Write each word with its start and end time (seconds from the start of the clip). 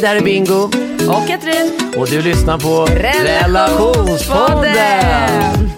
Hej, 0.00 0.06
det 0.06 0.08
här 0.08 0.16
är 0.16 0.24
Bingo. 0.24 0.70
Och 1.12 1.28
Katrin. 1.28 1.92
Och 1.96 2.08
du 2.08 2.22
lyssnar 2.22 2.58
på 2.58 2.86
Relationspodden. 2.86 5.70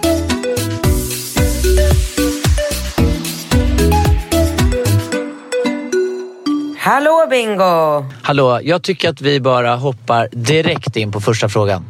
Hallå 6.78 7.26
Bingo! 7.30 8.04
Hallå, 8.22 8.60
jag 8.62 8.82
tycker 8.82 9.08
att 9.08 9.20
vi 9.20 9.40
bara 9.40 9.76
hoppar 9.76 10.28
direkt 10.32 10.96
in 10.96 11.12
på 11.12 11.20
första 11.20 11.48
frågan. 11.48 11.84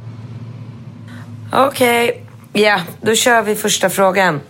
Okej, 1.53 2.25
ja, 2.53 2.81
då 3.01 3.15
kör 3.15 3.43
vi 3.43 3.55
första 3.55 3.91
frågan. 3.91 4.41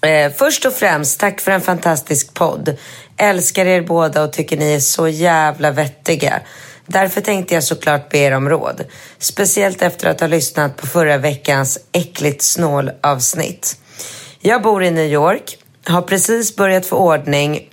Eh, 0.00 0.32
först 0.32 0.64
och 0.64 0.72
främst, 0.72 1.20
tack 1.20 1.40
för 1.40 1.52
en 1.52 1.60
fantastisk 1.60 2.34
podd. 2.34 2.76
Älskar 3.16 3.66
er 3.66 3.82
båda 3.82 4.22
och 4.22 4.32
tycker 4.32 4.56
ni 4.56 4.72
är 4.72 4.80
så 4.80 5.08
jävla 5.08 5.70
vettiga. 5.70 6.40
Därför 6.86 7.20
tänkte 7.20 7.54
jag 7.54 7.64
såklart 7.64 8.08
be 8.10 8.18
er 8.18 8.32
om 8.32 8.48
råd. 8.48 8.84
Speciellt 9.18 9.82
efter 9.82 10.08
att 10.08 10.20
ha 10.20 10.26
lyssnat 10.26 10.76
på 10.76 10.86
förra 10.86 11.18
veckans 11.18 11.78
äckligt 11.92 12.42
snål 12.42 12.90
avsnitt. 13.00 13.76
Jag 14.40 14.62
bor 14.62 14.84
i 14.84 14.90
New 14.90 15.12
York, 15.12 15.58
har 15.84 16.02
precis 16.02 16.56
börjat 16.56 16.86
få 16.86 16.96
ordning 16.96 17.70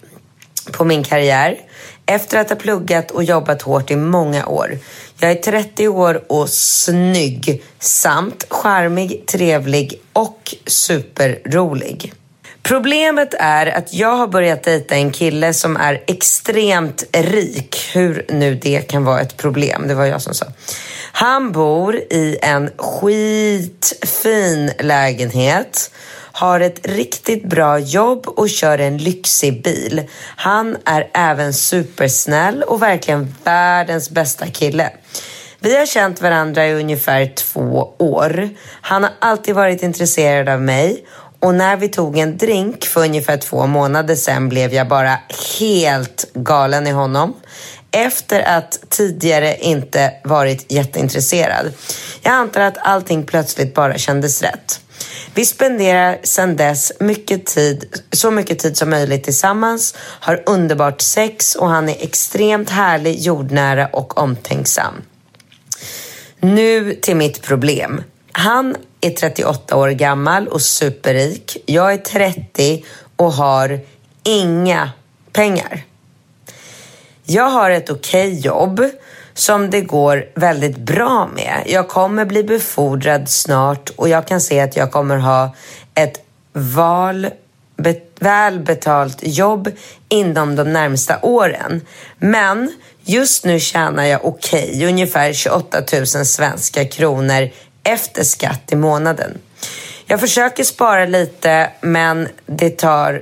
på 0.71 0.85
min 0.85 1.03
karriär 1.03 1.57
efter 2.05 2.37
att 2.37 2.49
ha 2.49 2.55
pluggat 2.55 3.11
och 3.11 3.23
jobbat 3.23 3.61
hårt 3.61 3.91
i 3.91 3.95
många 3.95 4.45
år. 4.45 4.77
Jag 5.19 5.31
är 5.31 5.35
30 5.35 5.87
år 5.87 6.23
och 6.27 6.49
snygg 6.49 7.63
samt 7.79 8.45
charmig, 8.49 9.25
trevlig 9.27 10.01
och 10.13 10.55
superrolig. 10.67 12.13
Problemet 12.63 13.33
är 13.39 13.77
att 13.77 13.93
jag 13.93 14.15
har 14.15 14.27
börjat 14.27 14.63
dejta 14.63 14.95
en 14.95 15.11
kille 15.11 15.53
som 15.53 15.77
är 15.77 16.03
extremt 16.07 17.03
rik. 17.13 17.89
Hur 17.93 18.25
nu 18.29 18.55
det 18.55 18.81
kan 18.81 19.03
vara 19.03 19.21
ett 19.21 19.37
problem, 19.37 19.87
det 19.87 19.95
var 19.95 20.05
jag 20.05 20.21
som 20.21 20.33
sa. 20.33 20.45
Han 21.11 21.51
bor 21.51 21.95
i 21.95 22.37
en 22.41 22.69
skitfin 22.77 24.71
lägenhet 24.79 25.91
har 26.31 26.59
ett 26.59 26.87
riktigt 26.87 27.49
bra 27.49 27.79
jobb 27.79 28.27
och 28.27 28.49
kör 28.49 28.77
en 28.77 28.97
lyxig 28.97 29.63
bil. 29.63 30.07
Han 30.35 30.77
är 30.85 31.09
även 31.13 31.53
supersnäll 31.53 32.63
och 32.63 32.81
verkligen 32.81 33.35
världens 33.43 34.09
bästa 34.09 34.47
kille. 34.47 34.91
Vi 35.59 35.77
har 35.77 35.85
känt 35.85 36.21
varandra 36.21 36.67
i 36.67 36.73
ungefär 36.73 37.25
två 37.35 37.93
år. 37.97 38.49
Han 38.81 39.03
har 39.03 39.11
alltid 39.19 39.55
varit 39.55 39.83
intresserad 39.83 40.49
av 40.49 40.61
mig 40.61 41.05
och 41.41 41.55
när 41.55 41.77
vi 41.77 41.87
tog 41.87 42.17
en 42.17 42.37
drink 42.37 42.85
för 42.85 43.01
ungefär 43.01 43.37
två 43.37 43.67
månader 43.67 44.15
sedan 44.15 44.49
blev 44.49 44.73
jag 44.73 44.87
bara 44.87 45.19
helt 45.59 46.33
galen 46.33 46.87
i 46.87 46.91
honom. 46.91 47.33
Efter 47.91 48.41
att 48.41 48.79
tidigare 48.89 49.57
inte 49.57 50.13
varit 50.23 50.71
jätteintresserad. 50.71 51.73
Jag 52.21 52.33
antar 52.33 52.61
att 52.61 52.77
allting 52.77 53.23
plötsligt 53.23 53.73
bara 53.73 53.97
kändes 53.97 54.41
rätt. 54.41 54.81
Vi 55.33 55.45
spenderar 55.45 56.17
sedan 56.23 56.55
dess 56.55 56.91
mycket 56.99 57.45
tid, 57.45 58.01
så 58.11 58.31
mycket 58.31 58.59
tid 58.59 58.77
som 58.77 58.89
möjligt 58.89 59.23
tillsammans, 59.23 59.95
har 59.97 60.43
underbart 60.45 61.01
sex 61.01 61.55
och 61.55 61.69
han 61.69 61.89
är 61.89 61.95
extremt 62.03 62.69
härlig, 62.69 63.19
jordnära 63.19 63.87
och 63.87 64.17
omtänksam. 64.17 64.93
Nu 66.39 66.93
till 66.93 67.15
mitt 67.15 67.41
problem. 67.41 68.03
Han 68.31 68.75
är 69.01 69.09
38 69.09 69.75
år 69.75 69.89
gammal 69.89 70.47
och 70.47 70.61
superrik. 70.61 71.57
Jag 71.65 71.93
är 71.93 71.97
30 71.97 72.85
och 73.15 73.33
har 73.33 73.79
inga 74.23 74.91
pengar. 75.31 75.83
Jag 77.23 77.49
har 77.49 77.71
ett 77.71 77.89
okej 77.89 78.27
okay 78.27 78.39
jobb 78.39 78.81
som 79.33 79.69
det 79.69 79.81
går 79.81 80.25
väldigt 80.35 80.77
bra 80.77 81.29
med. 81.35 81.63
Jag 81.65 81.87
kommer 81.87 82.25
bli 82.25 82.43
befordrad 82.43 83.29
snart 83.29 83.89
och 83.89 84.09
jag 84.09 84.27
kan 84.27 84.41
se 84.41 84.59
att 84.59 84.75
jag 84.75 84.91
kommer 84.91 85.17
ha 85.17 85.55
ett 85.93 86.21
val, 86.53 87.27
be, 87.77 87.95
välbetalt 88.19 89.17
jobb 89.21 89.71
inom 90.09 90.55
de 90.55 90.73
närmsta 90.73 91.19
åren. 91.21 91.81
Men 92.17 92.71
just 93.03 93.45
nu 93.45 93.59
tjänar 93.59 94.05
jag 94.05 94.25
okej, 94.25 94.69
okay, 94.69 94.87
ungefär 94.87 95.33
28 95.33 95.83
000 95.93 96.05
svenska 96.07 96.85
kronor 96.85 97.49
efter 97.83 98.23
skatt 98.23 98.71
i 98.71 98.75
månaden. 98.75 99.37
Jag 100.05 100.19
försöker 100.19 100.63
spara 100.63 101.05
lite 101.05 101.71
men 101.81 102.27
det 102.45 102.69
tar 102.69 103.21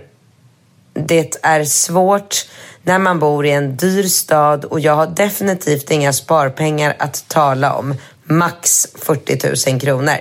det 0.93 1.37
är 1.41 1.63
svårt 1.63 2.45
när 2.83 2.99
man 2.99 3.19
bor 3.19 3.45
i 3.45 3.51
en 3.51 3.75
dyr 3.75 4.03
stad 4.03 4.65
och 4.65 4.79
jag 4.79 4.95
har 4.95 5.07
definitivt 5.07 5.91
inga 5.91 6.13
sparpengar 6.13 6.95
att 6.99 7.27
tala 7.27 7.73
om. 7.73 7.95
Max 8.23 8.87
40 8.95 9.71
000 9.71 9.79
kronor. 9.79 10.17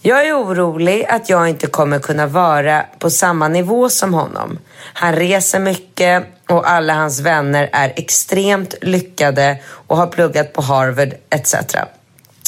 Jag 0.00 0.26
är 0.26 0.42
orolig 0.42 1.06
att 1.08 1.28
jag 1.28 1.48
inte 1.48 1.66
kommer 1.66 1.98
kunna 1.98 2.26
vara 2.26 2.84
på 2.98 3.10
samma 3.10 3.48
nivå 3.48 3.90
som 3.90 4.14
honom. 4.14 4.58
Han 4.76 5.14
reser 5.16 5.58
mycket 5.58 6.24
och 6.48 6.70
alla 6.70 6.94
hans 6.94 7.20
vänner 7.20 7.70
är 7.72 7.92
extremt 7.96 8.74
lyckade 8.82 9.58
och 9.66 9.96
har 9.96 10.06
pluggat 10.06 10.52
på 10.52 10.62
Harvard 10.62 11.14
etc. 11.30 11.54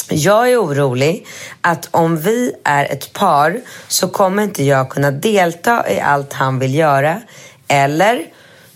Jag 0.09 0.51
är 0.51 0.57
orolig 0.61 1.27
att 1.61 1.87
om 1.91 2.17
vi 2.17 2.53
är 2.63 2.85
ett 2.85 3.13
par 3.13 3.61
så 3.87 4.07
kommer 4.07 4.43
inte 4.43 4.63
jag 4.63 4.89
kunna 4.89 5.11
delta 5.11 5.89
i 5.89 5.99
allt 5.99 6.33
han 6.33 6.59
vill 6.59 6.75
göra 6.75 7.21
eller 7.67 8.21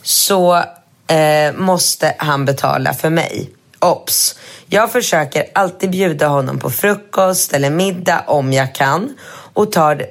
så 0.01 0.55
eh, 1.07 1.53
måste 1.55 2.15
han 2.17 2.45
betala 2.45 2.93
för 2.93 3.09
mig. 3.09 3.49
Ops! 3.79 4.35
Jag 4.67 4.91
försöker 4.91 5.45
alltid 5.53 5.91
bjuda 5.91 6.27
honom 6.27 6.59
på 6.59 6.69
frukost 6.69 7.53
eller 7.53 7.69
middag 7.69 8.23
om 8.27 8.53
jag 8.53 8.75
kan 8.75 9.17
och 9.53 9.71
tar 9.71 10.05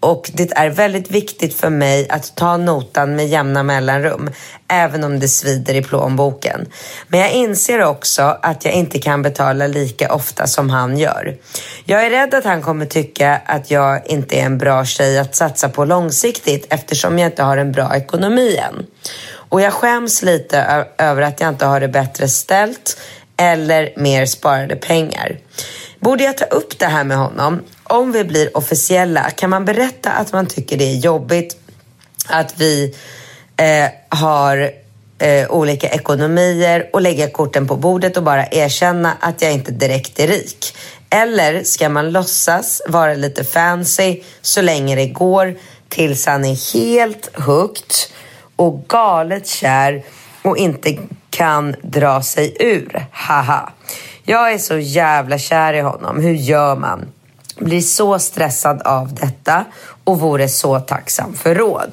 och 0.00 0.30
det 0.34 0.52
är 0.56 0.70
väldigt 0.70 1.10
viktigt 1.10 1.54
för 1.54 1.70
mig 1.70 2.06
att 2.08 2.36
ta 2.36 2.56
notan 2.56 3.16
med 3.16 3.28
jämna 3.28 3.62
mellanrum, 3.62 4.30
även 4.68 5.04
om 5.04 5.20
det 5.20 5.28
svider 5.28 5.74
i 5.74 5.82
plånboken. 5.82 6.66
Men 7.08 7.20
jag 7.20 7.32
inser 7.32 7.82
också 7.82 8.22
att 8.42 8.64
jag 8.64 8.74
inte 8.74 8.98
kan 8.98 9.22
betala 9.22 9.66
lika 9.66 10.12
ofta 10.12 10.46
som 10.46 10.70
han 10.70 10.98
gör. 10.98 11.36
Jag 11.84 12.06
är 12.06 12.10
rädd 12.10 12.34
att 12.34 12.44
han 12.44 12.62
kommer 12.62 12.86
tycka 12.86 13.40
att 13.46 13.70
jag 13.70 14.06
inte 14.06 14.40
är 14.40 14.44
en 14.44 14.58
bra 14.58 14.84
tjej 14.84 15.18
att 15.18 15.34
satsa 15.34 15.68
på 15.68 15.84
långsiktigt 15.84 16.66
eftersom 16.70 17.18
jag 17.18 17.28
inte 17.28 17.42
har 17.42 17.56
en 17.56 17.72
bra 17.72 17.96
ekonomi 17.96 18.56
än. 18.56 18.86
Och 19.32 19.60
jag 19.60 19.72
skäms 19.72 20.22
lite 20.22 20.86
över 20.98 21.22
att 21.22 21.40
jag 21.40 21.48
inte 21.48 21.66
har 21.66 21.80
det 21.80 21.88
bättre 21.88 22.28
ställt 22.28 22.96
eller 23.36 23.92
mer 23.96 24.26
sparade 24.26 24.76
pengar. 24.76 25.38
Borde 26.00 26.24
jag 26.24 26.38
ta 26.38 26.44
upp 26.44 26.78
det 26.78 26.86
här 26.86 27.04
med 27.04 27.16
honom? 27.16 27.62
Om 27.84 28.12
vi 28.12 28.24
blir 28.24 28.56
officiella, 28.56 29.30
kan 29.30 29.50
man 29.50 29.64
berätta 29.64 30.10
att 30.10 30.32
man 30.32 30.46
tycker 30.46 30.76
det 30.76 30.92
är 30.92 30.96
jobbigt 30.96 31.56
att 32.28 32.60
vi 32.60 32.94
eh, 33.56 34.18
har 34.18 34.70
eh, 35.18 35.50
olika 35.50 35.88
ekonomier 35.88 36.90
och 36.92 37.00
lägga 37.00 37.30
korten 37.30 37.66
på 37.66 37.76
bordet 37.76 38.16
och 38.16 38.22
bara 38.22 38.46
erkänna 38.46 39.16
att 39.20 39.42
jag 39.42 39.52
inte 39.52 39.72
direkt 39.72 40.20
är 40.20 40.28
rik? 40.28 40.76
Eller 41.10 41.64
ska 41.64 41.88
man 41.88 42.12
låtsas 42.12 42.82
vara 42.88 43.14
lite 43.14 43.44
fancy 43.44 44.20
så 44.42 44.62
länge 44.62 44.96
det 44.96 45.06
går 45.06 45.54
tills 45.88 46.26
han 46.26 46.44
är 46.44 46.74
helt 46.74 47.36
hooked 47.36 47.94
och 48.56 48.84
galet 48.88 49.46
kär 49.46 50.02
och 50.42 50.56
inte 50.56 50.98
kan 51.30 51.74
dra 51.82 52.22
sig 52.22 52.56
ur? 52.60 53.06
Haha. 53.20 53.72
Jag 54.24 54.52
är 54.52 54.58
så 54.58 54.78
jävla 54.78 55.38
kär 55.38 55.74
i 55.74 55.80
honom. 55.80 56.20
Hur 56.20 56.34
gör 56.34 56.76
man? 56.76 57.06
blir 57.60 57.80
så 57.80 58.18
stressad 58.18 58.82
av 58.82 59.14
detta 59.14 59.64
och 60.04 60.20
vore 60.20 60.48
så 60.48 60.80
tacksam 60.80 61.34
för 61.34 61.54
råd. 61.54 61.92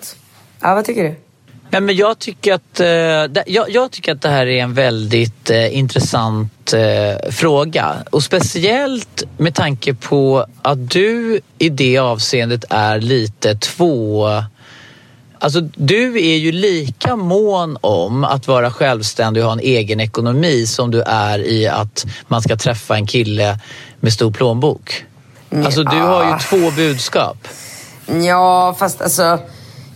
Ja, 0.61 0.75
vad 0.75 0.85
tycker 0.85 1.03
du? 1.03 1.15
Ja, 1.69 1.79
men 1.79 1.95
jag, 1.95 2.19
tycker 2.19 2.53
att, 2.53 2.79
eh, 2.79 2.87
jag, 3.45 3.69
jag, 3.69 3.91
tycker 3.91 4.11
att 4.11 4.21
det 4.21 4.29
här 4.29 4.45
är 4.45 4.63
en 4.63 4.73
väldigt 4.73 5.49
eh, 5.49 5.77
intressant 5.77 6.73
eh, 6.73 7.31
fråga. 7.31 7.95
Och 8.11 8.23
speciellt 8.23 9.23
med 9.37 9.55
tanke 9.55 9.93
på 9.93 10.45
att 10.61 10.89
du 10.89 11.39
i 11.57 11.69
det 11.69 11.97
avseendet 11.97 12.65
är 12.69 13.01
lite 13.01 13.55
två... 13.55 14.27
Alltså, 15.39 15.61
du 15.61 16.15
är 16.15 16.37
ju 16.37 16.51
lika 16.51 17.15
mån 17.15 17.77
om 17.81 18.23
att 18.23 18.47
vara 18.47 18.71
självständig 18.71 19.43
och 19.43 19.49
ha 19.49 19.53
en 19.53 19.59
egen 19.59 19.99
ekonomi 19.99 20.67
som 20.67 20.91
du 20.91 21.01
är 21.01 21.39
i 21.39 21.67
att 21.67 22.05
man 22.27 22.41
ska 22.41 22.55
träffa 22.55 22.95
en 22.95 23.07
kille 23.07 23.59
med 23.99 24.13
stor 24.13 24.31
plånbok. 24.31 25.05
Alltså, 25.65 25.83
du 25.83 25.97
har 25.97 26.23
ju 26.31 26.39
två 26.39 26.71
budskap. 26.71 27.47
Ja, 28.27 28.75
fast 28.79 29.01
alltså 29.01 29.39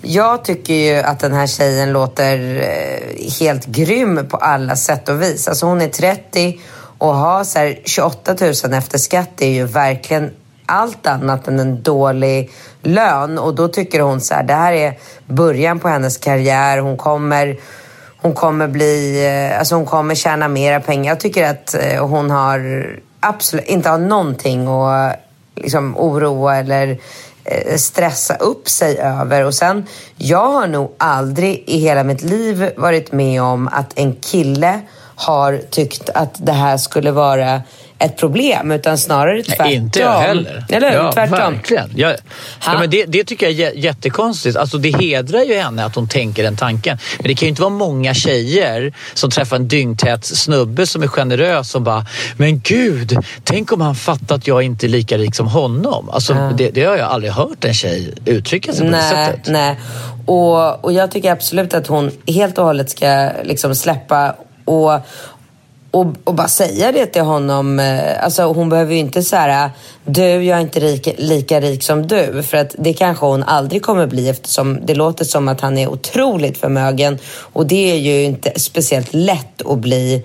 jag 0.02 0.46
tycker 0.46 0.74
ju 0.74 0.96
att 0.96 1.20
den 1.20 1.34
här 1.34 1.48
tjejen 1.48 1.94
låter 1.94 2.56
eh, 2.56 3.32
helt 3.40 3.66
grym 3.66 4.28
på 4.30 4.38
alla 4.38 4.76
sätt 4.76 5.10
och 5.10 5.22
vis. 5.22 5.48
Alltså 5.48 5.66
hon 5.66 5.82
är 5.82 5.88
30 5.88 6.60
och 6.98 7.16
har 7.16 7.44
så 7.44 7.60
här 7.60 7.80
28 7.86 8.36
000 8.42 8.74
efter 8.74 8.98
skatt 8.98 9.30
det 9.36 9.46
är 9.46 9.54
ju 9.54 9.66
verkligen 9.66 10.32
allt 10.66 11.08
annat 11.08 11.48
än 11.48 11.60
en 11.60 11.84
dålig 11.84 12.52
lön. 12.82 13.38
Och 13.38 13.56
då 13.56 13.68
tycker 13.68 14.00
hon 14.00 14.22
så 14.22 14.34
här, 14.34 14.44
det 14.44 14.54
här 14.54 14.74
är 14.74 14.98
början 15.26 15.80
på 15.80 15.88
hennes 15.88 16.18
karriär. 16.18 16.78
Hon 16.78 16.98
kommer, 16.98 17.58
hon 18.18 18.34
kommer 18.34 18.68
bli, 18.68 19.26
eh, 19.26 19.60
alltså 19.60 19.76
hon 19.76 19.86
kommer 19.86 20.16
tjäna 20.16 20.48
mera 20.48 20.80
pengar. 20.80 21.12
Jag 21.12 21.20
tycker 21.20 21.50
att 21.50 21.74
eh, 21.74 22.08
hon 22.08 22.32
har 22.32 22.90
absolut 23.20 23.66
inte 23.66 23.90
har 23.90 23.98
någonting 23.98 24.68
att 24.68 25.16
liksom 25.56 25.98
oroa 25.98 26.58
eller 26.58 26.98
eh, 27.44 27.78
stressa 27.78 28.36
upp 28.36 28.70
sig 28.70 28.98
över. 29.00 29.46
Och 29.46 29.54
sen, 29.54 29.86
jag 30.18 30.52
har 30.52 30.68
nog 30.68 30.92
aldrig 30.98 31.64
i 31.68 31.78
hela 31.78 32.04
mitt 32.04 32.22
liv 32.22 32.72
varit 32.78 33.12
med 33.12 33.42
om 33.42 33.68
att 33.68 33.94
en 33.96 34.16
kille 34.16 34.82
har 35.16 35.58
tyckt 35.70 36.10
att 36.10 36.46
det 36.46 36.52
här 36.52 36.78
skulle 36.78 37.12
vara 37.12 37.62
ett 38.02 38.18
problem, 38.18 38.72
utan 38.72 38.98
snarare 38.98 39.44
tvärtom. 39.44 39.66
Nej, 39.66 39.76
inte 39.76 40.00
jag 40.00 40.20
heller. 40.20 40.66
Eller 40.70 40.94
ja, 40.94 41.12
tvärtom. 41.12 41.54
Verkligen. 41.54 41.90
Jag, 41.96 42.16
ja, 42.66 42.80
men 42.80 42.90
det, 42.90 43.06
det, 43.06 43.24
tycker 43.24 43.50
jag 43.50 43.60
är 43.60 43.78
jättekonstigt. 43.78 44.58
Alltså, 44.58 44.78
det 44.78 44.98
hedrar 44.98 45.42
ju 45.42 45.58
henne 45.58 45.86
att 45.86 45.96
hon 45.96 46.08
tänker 46.08 46.44
den 46.44 46.56
tanken. 46.56 46.98
Men 47.18 47.28
det 47.28 47.36
kan 47.36 47.46
ju 47.46 47.50
inte 47.50 47.62
vara 47.62 47.70
många 47.70 48.14
tjejer 48.14 48.94
som 49.14 49.30
träffar 49.30 49.56
en 49.56 49.68
dyngtät 49.68 50.26
snubbe 50.26 50.88
som 50.88 51.04
är 51.04 51.08
generös 51.08 51.76
och 51.76 51.82
bara 51.82 52.06
“men 52.38 52.60
gud, 52.60 53.18
tänk 53.44 53.72
om 53.72 53.82
han 53.82 53.96
fattar 53.96 54.36
att 54.36 54.48
jag 54.48 54.64
inte 54.64 54.86
är 54.86 54.90
lika 54.90 55.18
rik 55.18 55.36
som 55.36 55.48
honom”. 55.48 56.10
Alltså, 56.10 56.34
ja. 56.34 56.52
det, 56.58 56.70
det, 56.70 56.84
har 56.84 56.98
jag 56.98 57.10
aldrig 57.12 57.34
hört 57.34 57.66
en 57.66 57.74
tjej 57.74 58.14
uttrycka 58.26 58.74
sig 58.74 58.86
på 58.86 58.92
nej, 58.92 59.16
det 59.16 59.26
sättet. 59.26 59.52
Nej, 59.52 59.80
och, 60.26 60.86
och 60.86 60.94
jag 60.94 61.12
tycker 61.12 61.32
absolut 61.32 61.74
att 61.74 61.88
hon 61.88 62.12
helt 62.28 62.58
och 62.58 62.66
hållet 62.66 62.90
ska 62.90 63.32
liksom 63.44 63.76
släppa 63.76 64.36
och, 64.66 65.00
och, 65.92 66.08
och 66.24 66.34
bara 66.34 66.48
säga 66.48 66.92
det 66.92 67.06
till 67.06 67.22
honom. 67.22 67.80
Eh, 67.80 68.24
alltså 68.24 68.44
hon 68.44 68.70
behöver 68.70 68.94
ju 68.94 69.00
inte 69.00 69.24
säga 69.24 69.72
du, 70.06 70.24
jag 70.24 70.58
är 70.58 70.62
inte 70.62 70.80
rik, 70.80 71.16
lika 71.18 71.62
rik 71.62 71.84
som 71.84 72.08
du. 72.08 72.44
För 72.44 72.58
att 72.58 72.76
det 72.78 72.94
kanske 72.94 73.26
hon 73.26 73.44
aldrig 73.44 73.82
kommer 73.82 74.08
bli 74.08 74.30
eftersom 74.30 74.80
det 74.86 74.96
låter 74.96 75.26
som 75.26 75.48
att 75.48 75.62
han 75.62 75.78
är 75.78 75.88
otroligt 75.88 76.58
förmögen. 76.58 77.18
Och 77.38 77.66
det 77.66 77.92
är 77.92 77.96
ju 77.96 78.24
inte 78.24 78.60
speciellt 78.60 79.14
lätt 79.14 79.62
att 79.66 79.78
bli 79.78 80.24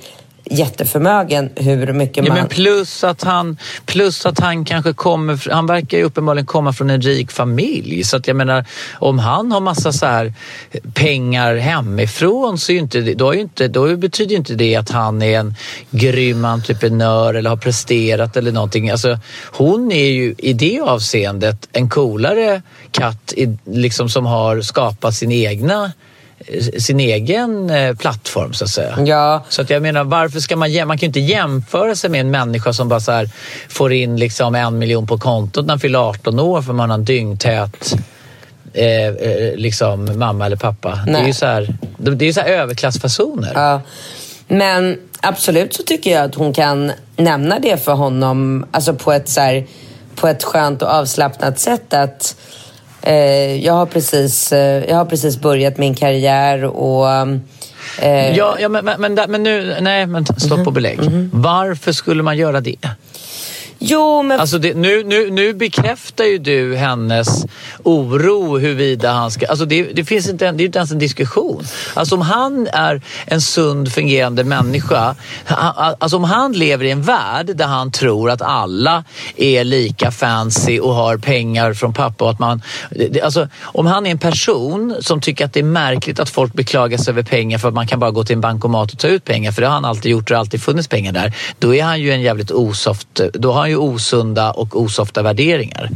jätteförmögen 0.51 1.51
hur 1.57 1.93
mycket 1.93 2.29
man... 2.29 2.37
Ja, 2.37 2.43
men 2.43 2.49
plus, 2.49 3.05
att 3.05 3.23
han, 3.23 3.57
plus 3.85 4.27
att 4.27 4.39
han 4.39 4.65
kanske 4.65 4.93
kommer... 4.93 5.51
Han 5.51 5.67
verkar 5.67 5.99
ju 5.99 6.05
uppenbarligen 6.05 6.47
komma 6.47 6.73
från 6.73 6.91
en 6.91 7.01
rik 7.01 7.31
familj. 7.31 8.05
Så 8.05 8.17
att 8.17 8.27
jag 8.27 8.37
menar, 8.37 8.65
om 8.95 9.19
han 9.19 9.53
har 9.53 9.61
massa 9.61 9.93
så 9.93 10.07
här 10.07 10.33
pengar 10.95 11.57
hemifrån 11.57 12.59
så 12.59 12.73
är 12.73 12.77
inte, 12.77 13.01
då, 13.01 13.35
är 13.35 13.39
inte, 13.39 13.69
då 13.69 13.97
betyder 13.97 14.37
inte 14.37 14.55
det 14.55 14.77
att 14.77 14.91
han 14.91 15.23
är 15.23 15.39
en 15.39 15.55
grym 15.91 16.45
entreprenör 16.45 17.35
eller 17.35 17.51
har 17.51 17.57
presterat 17.57 18.37
eller 18.37 18.53
någonting. 18.53 18.91
Alltså, 18.91 19.19
hon 19.53 19.93
är 19.93 20.07
ju 20.07 20.35
i 20.39 20.53
det 20.53 20.81
avseendet 20.81 21.69
en 21.73 21.91
coolare 21.91 22.63
katt 22.91 23.33
i, 23.37 23.59
liksom, 23.65 24.09
som 24.09 24.27
har 24.27 24.61
skapat 24.61 25.15
sin 25.15 25.33
egna 25.33 25.93
sin 26.79 27.01
egen 27.01 27.71
eh, 27.71 27.97
plattform 27.97 28.55
så 28.55 28.65
att 28.65 28.71
säga. 28.71 28.99
Ja. 29.07 29.45
Så 29.49 29.63
att 29.63 29.71
jag 29.71 29.83
menar, 29.83 30.05
varför 30.05 30.41
ska 30.41 30.57
man, 30.57 30.71
man 30.87 30.99
kan 30.99 30.99
ju 30.99 31.07
inte 31.07 31.21
jämföra 31.21 31.97
sig 31.97 32.11
med 32.11 32.21
en 32.21 32.31
människa 32.31 32.73
som 32.73 32.89
bara 32.89 33.01
så 33.01 33.25
får 33.69 33.93
in 33.93 34.17
liksom 34.17 34.55
en 34.55 34.79
miljon 34.79 35.07
på 35.07 35.19
kontot 35.19 35.67
när 35.67 35.73
man 35.73 35.81
fyller 35.81 36.09
18 36.09 36.41
år 36.41 36.63
för 36.63 36.73
man 36.73 36.91
har 36.91 36.95
en 36.99 37.05
dyngtät 37.05 37.95
eh, 38.73 39.07
eh, 39.07 39.57
liksom 39.57 40.19
mamma 40.19 40.47
eller 40.47 40.57
pappa. 40.57 41.01
Nej. 41.07 41.15
Det 41.15 41.19
är 41.19 41.27
ju 41.27 41.33
så 41.33 41.47
här, 41.47 41.75
det 41.99 42.29
är 42.29 42.33
så 42.33 42.41
här 42.41 42.49
överklassfasoner. 42.49 43.53
Ja. 43.55 43.81
Men 44.49 44.99
absolut 45.21 45.75
så 45.75 45.83
tycker 45.83 46.11
jag 46.13 46.25
att 46.25 46.35
hon 46.35 46.53
kan 46.53 46.93
nämna 47.17 47.59
det 47.59 47.85
för 47.85 47.93
honom 47.93 48.67
alltså 48.71 48.95
på 48.95 49.13
ett, 49.13 49.29
så 49.29 49.41
här, 49.41 49.67
på 50.15 50.29
ett 50.29 50.45
skönt 50.45 50.83
och 50.83 50.89
avslappnat 50.89 51.59
sätt. 51.59 51.95
att 51.95 52.37
jag, 53.65 53.73
har 53.73 53.87
precis, 53.87 54.53
eh, 54.53 54.85
jag 54.89 54.97
har 54.97 55.05
precis 55.05 55.41
börjat 55.41 55.79
min 55.79 55.95
karriär 55.95 56.65
och 56.65 57.11
eh, 58.03 58.37
Ja, 58.37 58.57
ja 58.61 58.69
men, 58.69 58.85
men, 58.99 59.19
men, 59.29 59.43
nu, 59.43 59.77
nej 59.81 60.07
men 60.07 60.27
stopp 60.27 60.67
och 60.67 60.73
belägg. 60.73 60.99
Mm 60.99 61.13
-hmm. 61.13 61.31
Varför 61.33 61.93
skulle 61.93 62.23
man 62.23 62.37
göra 62.37 62.61
det? 62.61 62.77
Jo, 63.79 64.23
men... 64.23 64.41
Alltså 64.41 64.59
det, 64.59 64.75
nu, 64.75 65.05
nu, 65.05 65.31
nu 65.31 65.55
bekräftar 65.55 66.25
ju 66.25 66.39
du 66.39 66.77
hennes 66.77 67.45
oro 67.83 68.59
huruvida 68.59 69.13
han 69.13 69.31
ska... 69.31 69.47
Alltså 69.47 69.65
det, 69.65 69.83
det 69.83 70.05
finns 70.05 70.29
inte, 70.29 70.53
det 70.53 70.63
är 70.63 70.67
inte 70.67 70.79
ens 70.79 70.93
en 70.93 70.99
diskussion. 70.99 71.65
Alltså 71.95 72.15
om 72.15 72.21
han 72.21 72.69
är 72.73 73.03
en 73.27 73.41
sund 73.41 73.93
fungerande 73.93 74.45
människa, 74.45 75.17
alltså 75.47 76.17
om 76.17 76.25
han 76.25 76.53
lever 76.53 76.85
i 76.85 76.91
en 76.91 77.03
värld 77.03 77.57
där 77.57 77.67
han 77.67 77.93
tror 77.93 78.31
att 78.31 78.43
alla 78.43 79.05
är 79.37 79.65
lika 79.65 80.11
fancy 80.11 80.81
och 80.81 80.95
har 80.95 81.17
pengar 81.17 81.75
från 81.75 81.93
pappa 81.93 82.25
och 82.25 82.31
att 82.31 82.39
man... 82.39 82.63
Alltså 83.23 83.49
om 83.63 83.87
han 83.87 84.07
är 84.07 84.11
en 84.11 84.19
person 84.19 84.97
som 85.01 85.21
tycker 85.21 85.45
att 85.45 85.53
det 85.53 85.61
är 85.61 85.65
märkligt 85.65 86.21
att 86.21 86.31
folk 86.31 86.53
beklagar 86.53 86.99
sig 86.99 87.13
över 87.13 87.23
pengar 87.23 87.59
för 87.59 87.69
att 87.69 87.75
man 87.75 87.87
kan 87.87 88.01
bara 88.01 88.11
gå 88.11 88.25
till 88.25 88.35
en 88.35 88.41
bankomat 88.41 88.93
och 88.93 88.99
ta 88.99 89.09
ut 89.09 89.25
pengar, 89.25 89.53
för 89.53 89.63
det 89.63 89.69
har 89.69 89.75
han 89.75 89.85
alltid 89.85 90.13
gjort 90.13 90.23
och 90.23 90.29
det 90.29 90.35
har 90.35 90.41
alltid 90.41 90.63
funnits 90.63 90.89
pengar 90.89 91.13
där. 91.13 91.33
Då 91.59 91.75
är 91.75 91.83
han 91.83 92.01
ju 92.01 92.13
en 92.13 92.23
jävligt 92.23 92.51
osoft... 92.51 93.21
Då 93.33 93.53
har 93.53 93.66
han 93.67 93.71
ju 93.71 93.77
osunda 93.77 94.51
och 94.51 94.81
osofta 94.81 95.23
värderingar. 95.23 95.91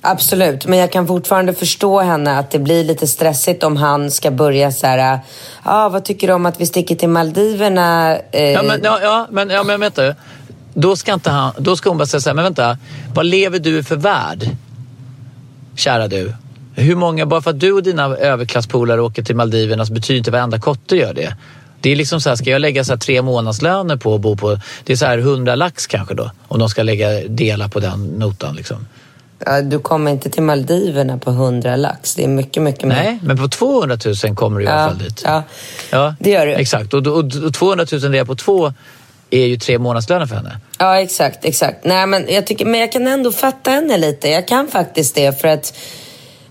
Absolut, 0.00 0.66
men 0.66 0.78
jag 0.78 0.92
kan 0.92 1.06
fortfarande 1.06 1.54
förstå 1.54 2.00
henne 2.00 2.38
att 2.38 2.50
det 2.50 2.58
blir 2.58 2.84
lite 2.84 3.06
stressigt 3.06 3.62
om 3.62 3.76
han 3.76 4.10
ska 4.10 4.30
börja 4.30 4.72
så 4.72 4.86
här, 4.86 5.20
ah, 5.62 5.88
vad 5.88 6.04
tycker 6.04 6.26
du 6.26 6.32
om 6.32 6.46
att 6.46 6.60
vi 6.60 6.66
sticker 6.66 6.94
till 6.94 7.08
Maldiverna? 7.08 8.16
Eh... 8.32 8.42
Ja, 8.42 8.62
men, 8.62 8.80
ja, 8.84 8.98
ja, 9.02 9.26
men, 9.30 9.50
ja, 9.50 9.62
men 9.62 9.80
vänta. 9.80 10.14
Då 10.74 10.96
ska, 10.96 11.12
inte 11.12 11.30
han, 11.30 11.52
då 11.58 11.76
ska 11.76 11.88
hon 11.88 11.98
bara 11.98 12.06
säga 12.06 12.20
så 12.20 12.28
här, 12.28 12.34
men 12.34 12.44
vänta, 12.44 12.78
vad 13.14 13.26
lever 13.26 13.58
du 13.58 13.84
för 13.84 13.96
värld? 13.96 14.50
Kära 15.76 16.08
du. 16.08 16.34
Hur 16.74 16.96
många, 16.96 17.26
bara 17.26 17.40
för 17.40 17.50
att 17.50 17.60
du 17.60 17.72
och 17.72 17.82
dina 17.82 18.04
överklasspolare 18.04 19.02
åker 19.02 19.22
till 19.22 19.36
Maldiverna 19.36 19.86
så 19.86 19.92
betyder 19.92 20.18
inte 20.18 20.30
varenda 20.30 20.60
kotte 20.60 20.96
gör 20.96 21.14
det. 21.14 21.36
Det 21.82 21.92
är 21.92 21.96
liksom 21.96 22.20
så 22.20 22.28
här, 22.28 22.36
ska 22.36 22.50
jag 22.50 22.60
lägga 22.60 22.84
så 22.84 22.96
tre 22.96 23.22
månadslöner 23.22 23.96
på 23.96 24.14
att 24.14 24.20
bo 24.20 24.36
på, 24.36 24.58
det 24.84 24.92
är 24.92 24.96
så 24.96 25.06
här 25.06 25.18
100 25.18 25.54
lax 25.54 25.86
kanske 25.86 26.14
då, 26.14 26.30
om 26.48 26.58
de 26.58 26.68
ska 26.68 26.82
lägga, 26.82 27.08
dela 27.28 27.68
på 27.68 27.80
den 27.80 28.04
notan 28.06 28.56
liksom. 28.56 28.86
du 29.62 29.78
kommer 29.78 30.10
inte 30.10 30.30
till 30.30 30.42
Maldiverna 30.42 31.18
på 31.18 31.30
100 31.30 31.76
lax. 31.76 32.14
Det 32.14 32.24
är 32.24 32.28
mycket, 32.28 32.62
mycket 32.62 32.84
mer. 32.84 32.94
Nej, 32.94 33.18
men 33.22 33.36
på 33.36 33.48
200 33.48 33.98
000 34.24 34.36
kommer 34.36 34.60
du 34.60 34.64
i 34.64 34.68
alla 34.68 34.88
fall 34.88 34.98
dit. 34.98 35.22
Ja, 35.24 35.42
ja, 35.90 36.14
det 36.20 36.30
gör 36.30 36.46
du. 36.46 36.52
Exakt, 36.52 36.94
och, 36.94 37.06
och, 37.06 37.24
och 37.44 37.54
200 37.54 37.86
000 37.92 38.00
delat 38.00 38.26
på 38.26 38.34
två 38.34 38.72
är 39.30 39.46
ju 39.46 39.56
tre 39.56 39.78
månadslöner 39.78 40.26
för 40.26 40.36
henne. 40.36 40.58
Ja, 40.78 41.00
exakt, 41.00 41.44
exakt. 41.44 41.84
Nej, 41.84 42.06
men 42.06 42.26
jag, 42.28 42.46
tycker, 42.46 42.64
men 42.64 42.80
jag 42.80 42.92
kan 42.92 43.06
ändå 43.06 43.32
fatta 43.32 43.70
henne 43.70 43.98
lite. 43.98 44.28
Jag 44.28 44.48
kan 44.48 44.68
faktiskt 44.68 45.14
det 45.14 45.40
för 45.40 45.48
att 45.48 45.78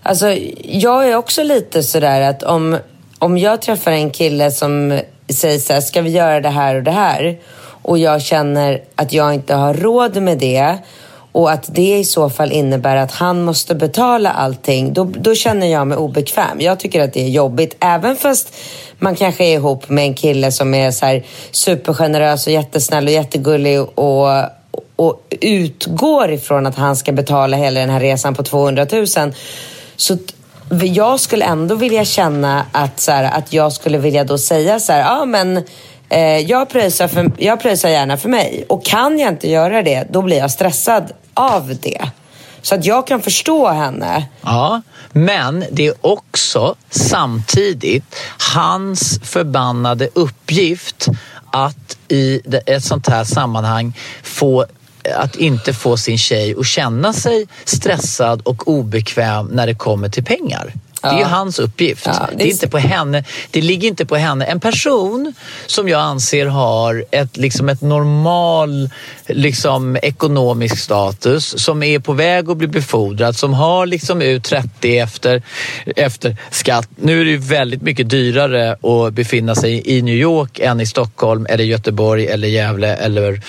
alltså, 0.02 0.32
jag 0.64 1.08
är 1.08 1.16
också 1.16 1.42
lite 1.42 1.82
sådär 1.82 2.20
att 2.20 2.42
om, 2.42 2.78
om 3.18 3.38
jag 3.38 3.62
träffar 3.62 3.90
en 3.90 4.10
kille 4.10 4.50
som 4.50 5.00
säger 5.28 5.58
så 5.58 5.72
här, 5.72 5.80
ska 5.80 6.02
vi 6.02 6.10
göra 6.10 6.40
det 6.40 6.48
här 6.48 6.74
och 6.74 6.82
det 6.82 6.90
här? 6.90 7.38
Och 7.82 7.98
jag 7.98 8.22
känner 8.22 8.82
att 8.94 9.12
jag 9.12 9.34
inte 9.34 9.54
har 9.54 9.74
råd 9.74 10.22
med 10.22 10.38
det 10.38 10.78
och 11.32 11.50
att 11.50 11.74
det 11.74 11.98
i 11.98 12.04
så 12.04 12.30
fall 12.30 12.52
innebär 12.52 12.96
att 12.96 13.12
han 13.12 13.42
måste 13.42 13.74
betala 13.74 14.30
allting, 14.30 14.92
då, 14.92 15.04
då 15.04 15.34
känner 15.34 15.66
jag 15.66 15.86
mig 15.86 15.98
obekväm. 15.98 16.60
Jag 16.60 16.80
tycker 16.80 17.00
att 17.00 17.12
det 17.12 17.24
är 17.24 17.28
jobbigt, 17.28 17.76
även 17.80 18.16
fast 18.16 18.54
man 18.98 19.16
kanske 19.16 19.44
är 19.44 19.54
ihop 19.54 19.88
med 19.88 20.04
en 20.04 20.14
kille 20.14 20.52
som 20.52 20.74
är 20.74 20.90
så 20.90 21.06
här 21.06 21.24
supergenerös 21.50 22.46
och 22.46 22.52
jättesnäll 22.52 23.06
och 23.06 23.12
jättegullig 23.12 23.80
och, 23.80 24.28
och 24.96 25.26
utgår 25.40 26.32
ifrån 26.32 26.66
att 26.66 26.76
han 26.76 26.96
ska 26.96 27.12
betala 27.12 27.56
hela 27.56 27.80
den 27.80 27.90
här 27.90 28.00
resan 28.00 28.34
på 28.34 28.42
200 28.42 28.86
000. 28.92 29.06
Så 29.96 30.16
jag 30.70 31.20
skulle 31.20 31.44
ändå 31.44 31.74
vilja 31.74 32.04
känna 32.04 32.66
att, 32.72 33.00
så 33.00 33.12
här, 33.12 33.24
att 33.24 33.52
jag 33.52 33.72
skulle 33.72 33.98
vilja 33.98 34.24
då 34.24 34.38
säga 34.38 34.80
så 34.80 34.92
här, 34.92 35.00
ja 35.00 35.24
men 35.24 35.64
Eh, 36.12 36.38
jag, 36.38 36.68
pröjsar 36.68 37.08
för, 37.08 37.30
jag 37.38 37.60
pröjsar 37.60 37.88
gärna 37.88 38.16
för 38.16 38.28
mig 38.28 38.64
och 38.68 38.84
kan 38.84 39.18
jag 39.18 39.32
inte 39.32 39.48
göra 39.48 39.82
det, 39.82 40.06
då 40.10 40.22
blir 40.22 40.36
jag 40.36 40.50
stressad 40.50 41.12
av 41.34 41.76
det. 41.82 42.10
Så 42.62 42.74
att 42.74 42.84
jag 42.84 43.06
kan 43.06 43.22
förstå 43.22 43.68
henne. 43.68 44.26
Ja, 44.42 44.82
men 45.12 45.64
det 45.70 45.86
är 45.86 45.94
också 46.00 46.74
samtidigt 46.90 48.16
hans 48.54 49.20
förbannade 49.22 50.08
uppgift 50.12 51.06
att 51.50 51.96
i 52.08 52.40
ett 52.66 52.84
sånt 52.84 53.08
här 53.08 53.24
sammanhang 53.24 53.98
få 54.22 54.66
att 55.14 55.36
inte 55.36 55.74
få 55.74 55.96
sin 55.96 56.18
tjej 56.18 56.54
att 56.58 56.66
känna 56.66 57.12
sig 57.12 57.46
stressad 57.64 58.42
och 58.44 58.68
obekväm 58.68 59.46
när 59.46 59.66
det 59.66 59.74
kommer 59.74 60.08
till 60.08 60.24
pengar. 60.24 60.72
Det 61.02 61.08
är 61.08 61.18
ju 61.18 61.24
hans 61.24 61.58
uppgift. 61.58 62.06
Ja, 62.06 62.12
det, 62.12 62.34
är... 62.34 62.38
det, 62.38 62.44
är 62.44 62.50
inte 62.50 62.68
på 62.68 62.78
henne. 62.78 63.24
det 63.50 63.60
ligger 63.62 63.88
inte 63.88 64.06
på 64.06 64.16
henne. 64.16 64.44
En 64.44 64.60
person 64.60 65.34
som 65.66 65.88
jag 65.88 66.00
anser 66.00 66.46
har 66.46 67.04
ett, 67.10 67.36
liksom 67.36 67.68
ett 67.68 67.80
normal 67.80 68.90
liksom, 69.26 69.96
ekonomisk 70.02 70.78
status, 70.78 71.58
som 71.58 71.82
är 71.82 71.98
på 71.98 72.12
väg 72.12 72.50
att 72.50 72.56
bli 72.56 72.66
befordrad, 72.66 73.36
som 73.36 73.54
har 73.54 73.86
liksom 73.86 74.22
ut 74.22 74.44
30 74.44 74.98
efter, 74.98 75.42
efter 75.96 76.36
skatt. 76.50 76.88
Nu 76.96 77.20
är 77.20 77.24
det 77.24 77.30
ju 77.30 77.36
väldigt 77.36 77.82
mycket 77.82 78.10
dyrare 78.10 78.72
att 78.72 79.12
befinna 79.12 79.54
sig 79.54 79.96
i 79.96 80.02
New 80.02 80.16
York 80.16 80.58
än 80.58 80.80
i 80.80 80.86
Stockholm 80.86 81.46
eller 81.50 81.64
Göteborg 81.64 82.26
eller 82.26 82.48
Gävle 82.48 82.96
eller 82.96 83.42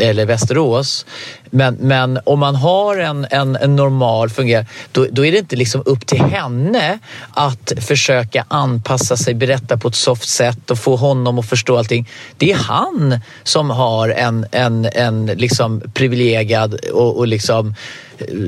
eller 0.00 0.26
Västerås. 0.26 1.06
Men, 1.50 1.74
men 1.74 2.18
om 2.24 2.38
man 2.38 2.54
har 2.54 2.96
en, 2.96 3.26
en, 3.30 3.56
en 3.56 3.76
normal 3.76 4.30
fungerande, 4.30 4.70
då, 4.92 5.06
då, 5.10 5.26
är 5.26 5.32
det 5.32 5.38
inte 5.38 5.56
liksom 5.56 5.82
upp 5.86 6.06
till 6.06 6.22
henne 6.22 6.98
att 7.30 7.72
försöka 7.80 8.44
anpassa 8.48 9.16
sig, 9.16 9.34
berätta 9.34 9.76
på 9.76 9.88
ett 9.88 9.94
soft 9.94 10.28
sätt 10.28 10.70
och 10.70 10.78
få 10.78 10.96
honom 10.96 11.38
att 11.38 11.48
förstå 11.48 11.78
allting. 11.78 12.08
Det 12.36 12.52
är 12.52 12.56
han 12.56 13.20
som 13.42 13.70
har 13.70 14.08
en, 14.08 14.46
en, 14.50 14.84
en 14.84 15.26
liksom 15.26 15.82
privilegierad 15.94 16.74
och, 16.74 17.18
och 17.18 17.26
liksom 17.26 17.74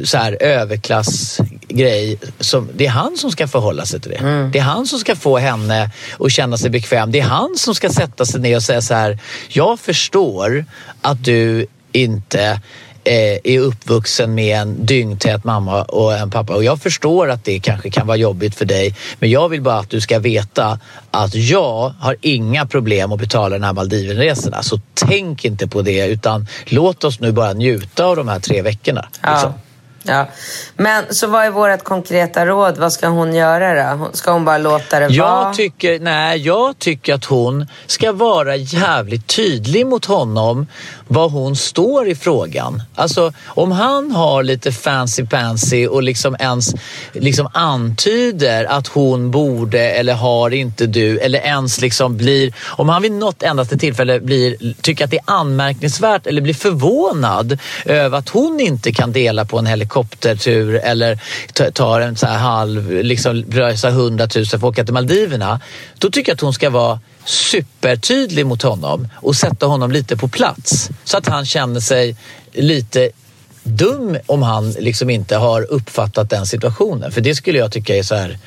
så 0.04 0.18
här 0.18 0.42
överklassgrej. 0.42 2.18
Som, 2.40 2.68
det 2.74 2.86
är 2.86 2.90
han 2.90 3.16
som 3.16 3.30
ska 3.30 3.48
förhålla 3.48 3.86
sig 3.86 4.00
till 4.00 4.10
det. 4.10 4.16
Mm. 4.16 4.50
Det 4.50 4.58
är 4.58 4.62
han 4.62 4.86
som 4.86 4.98
ska 4.98 5.16
få 5.16 5.38
henne 5.38 5.90
att 6.20 6.32
känna 6.32 6.56
sig 6.56 6.70
bekväm. 6.70 7.12
Det 7.12 7.20
är 7.20 7.24
han 7.24 7.56
som 7.56 7.74
ska 7.74 7.90
sätta 7.90 8.24
sig 8.24 8.40
ner 8.40 8.56
och 8.56 8.62
säga 8.62 8.82
så 8.82 8.94
här. 8.94 9.18
Jag 9.48 9.80
förstår 9.80 10.64
att 11.00 11.24
du 11.24 11.66
inte 11.92 12.42
eh, 12.42 12.58
är 13.04 13.58
uppvuxen 13.58 14.34
med 14.34 14.56
en 14.56 14.86
dyngtät 14.86 15.44
mamma 15.44 15.82
och 15.82 16.14
en 16.14 16.30
pappa. 16.30 16.54
Och 16.54 16.64
jag 16.64 16.82
förstår 16.82 17.30
att 17.30 17.44
det 17.44 17.60
kanske 17.60 17.90
kan 17.90 18.06
vara 18.06 18.16
jobbigt 18.16 18.54
för 18.54 18.64
dig. 18.64 18.96
Men 19.18 19.30
jag 19.30 19.48
vill 19.48 19.62
bara 19.62 19.78
att 19.78 19.90
du 19.90 20.00
ska 20.00 20.18
veta 20.18 20.78
att 21.10 21.34
jag 21.34 21.94
har 22.00 22.16
inga 22.20 22.66
problem 22.66 23.12
att 23.12 23.20
betala 23.20 23.48
den 23.48 23.64
här 23.64 23.72
Maldivenresorna. 23.72 24.62
Så 24.62 24.80
tänk 24.94 25.44
inte 25.44 25.68
på 25.68 25.82
det 25.82 26.06
utan 26.06 26.46
låt 26.66 27.04
oss 27.04 27.20
nu 27.20 27.32
bara 27.32 27.52
njuta 27.52 28.04
av 28.04 28.16
de 28.16 28.28
här 28.28 28.40
tre 28.40 28.62
veckorna. 28.62 29.08
Ja. 29.22 29.32
Liksom. 29.32 29.52
Ja. 30.04 30.28
Men 30.76 31.14
så 31.14 31.26
vad 31.26 31.44
är 31.44 31.50
vårt 31.50 31.84
konkreta 31.84 32.46
råd? 32.46 32.78
Vad 32.78 32.92
ska 32.92 33.08
hon 33.08 33.34
göra 33.34 33.96
då? 33.96 34.08
Ska 34.12 34.32
hon 34.32 34.44
bara 34.44 34.58
låta 34.58 35.00
det 35.00 35.14
jag 35.14 35.24
vara? 35.24 35.54
Tycker, 35.54 36.00
nej, 36.00 36.38
jag 36.38 36.78
tycker 36.78 37.14
att 37.14 37.24
hon 37.24 37.66
ska 37.86 38.12
vara 38.12 38.56
jävligt 38.56 39.26
tydlig 39.26 39.86
mot 39.86 40.04
honom 40.04 40.66
var 41.12 41.28
hon 41.28 41.56
står 41.56 42.08
i 42.08 42.14
frågan. 42.14 42.82
Alltså 42.94 43.32
om 43.46 43.72
han 43.72 44.10
har 44.10 44.42
lite 44.42 44.72
fancy 44.72 45.26
pansy 45.26 45.86
och 45.86 46.02
liksom 46.02 46.36
ens 46.38 46.74
liksom 47.12 47.48
antyder 47.52 48.64
att 48.64 48.86
hon 48.86 49.30
borde 49.30 49.80
eller 49.80 50.14
har 50.14 50.50
inte 50.50 50.86
du 50.86 51.18
eller 51.18 51.38
ens 51.38 51.80
liksom 51.80 52.16
blir, 52.16 52.54
om 52.64 52.88
han 52.88 53.02
vid 53.02 53.12
något 53.12 53.42
endaste 53.42 53.78
tillfälle 53.78 54.20
blir, 54.20 54.74
tycker 54.82 55.04
att 55.04 55.10
det 55.10 55.16
är 55.16 55.34
anmärkningsvärt 55.34 56.26
eller 56.26 56.40
blir 56.40 56.54
förvånad 56.54 57.58
över 57.84 58.18
att 58.18 58.28
hon 58.28 58.60
inte 58.60 58.92
kan 58.92 59.12
dela 59.12 59.44
på 59.44 59.58
en 59.58 59.66
helikoptertur 59.66 60.80
eller 60.84 61.18
tar 61.72 62.00
en 62.00 62.16
så 62.16 62.26
här 62.26 62.38
halv, 62.38 62.90
liksom 62.90 63.44
rösa 63.50 63.90
hundratusen 63.90 64.60
för 64.60 64.66
att 64.66 64.72
åka 64.72 64.84
till 64.84 64.94
Maldiverna. 64.94 65.60
Då 65.98 66.10
tycker 66.10 66.30
jag 66.30 66.34
att 66.34 66.40
hon 66.40 66.54
ska 66.54 66.70
vara 66.70 67.00
supertydlig 67.24 68.46
mot 68.46 68.62
honom 68.62 69.08
och 69.14 69.36
sätta 69.36 69.66
honom 69.66 69.92
lite 69.92 70.16
på 70.16 70.28
plats 70.28 70.88
så 71.04 71.16
att 71.16 71.26
han 71.26 71.46
känner 71.46 71.80
sig 71.80 72.16
lite 72.52 73.10
dum 73.62 74.18
om 74.26 74.42
han 74.42 74.70
liksom 74.70 75.10
inte 75.10 75.36
har 75.36 75.72
uppfattat 75.72 76.30
den 76.30 76.46
situationen. 76.46 77.12
För 77.12 77.20
det 77.20 77.34
skulle 77.34 77.58
jag 77.58 77.72
tycka 77.72 77.96
är 77.96 78.02
så 78.02 78.14
här, 78.14 78.38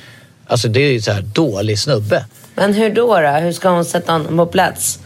alltså 0.47 0.67
det 0.67 0.79
är 0.79 0.99
så 0.99 1.11
här 1.11 1.21
dålig 1.21 1.79
snubbe. 1.79 2.25
Men 2.55 2.73
hur 2.73 2.89
då, 2.89 3.21
då? 3.21 3.27
Hur 3.27 3.51
ska 3.51 3.69
hon 3.69 3.85
sätta 3.85 4.11
honom 4.11 4.37
på 4.37 4.45
plats? 4.45 4.99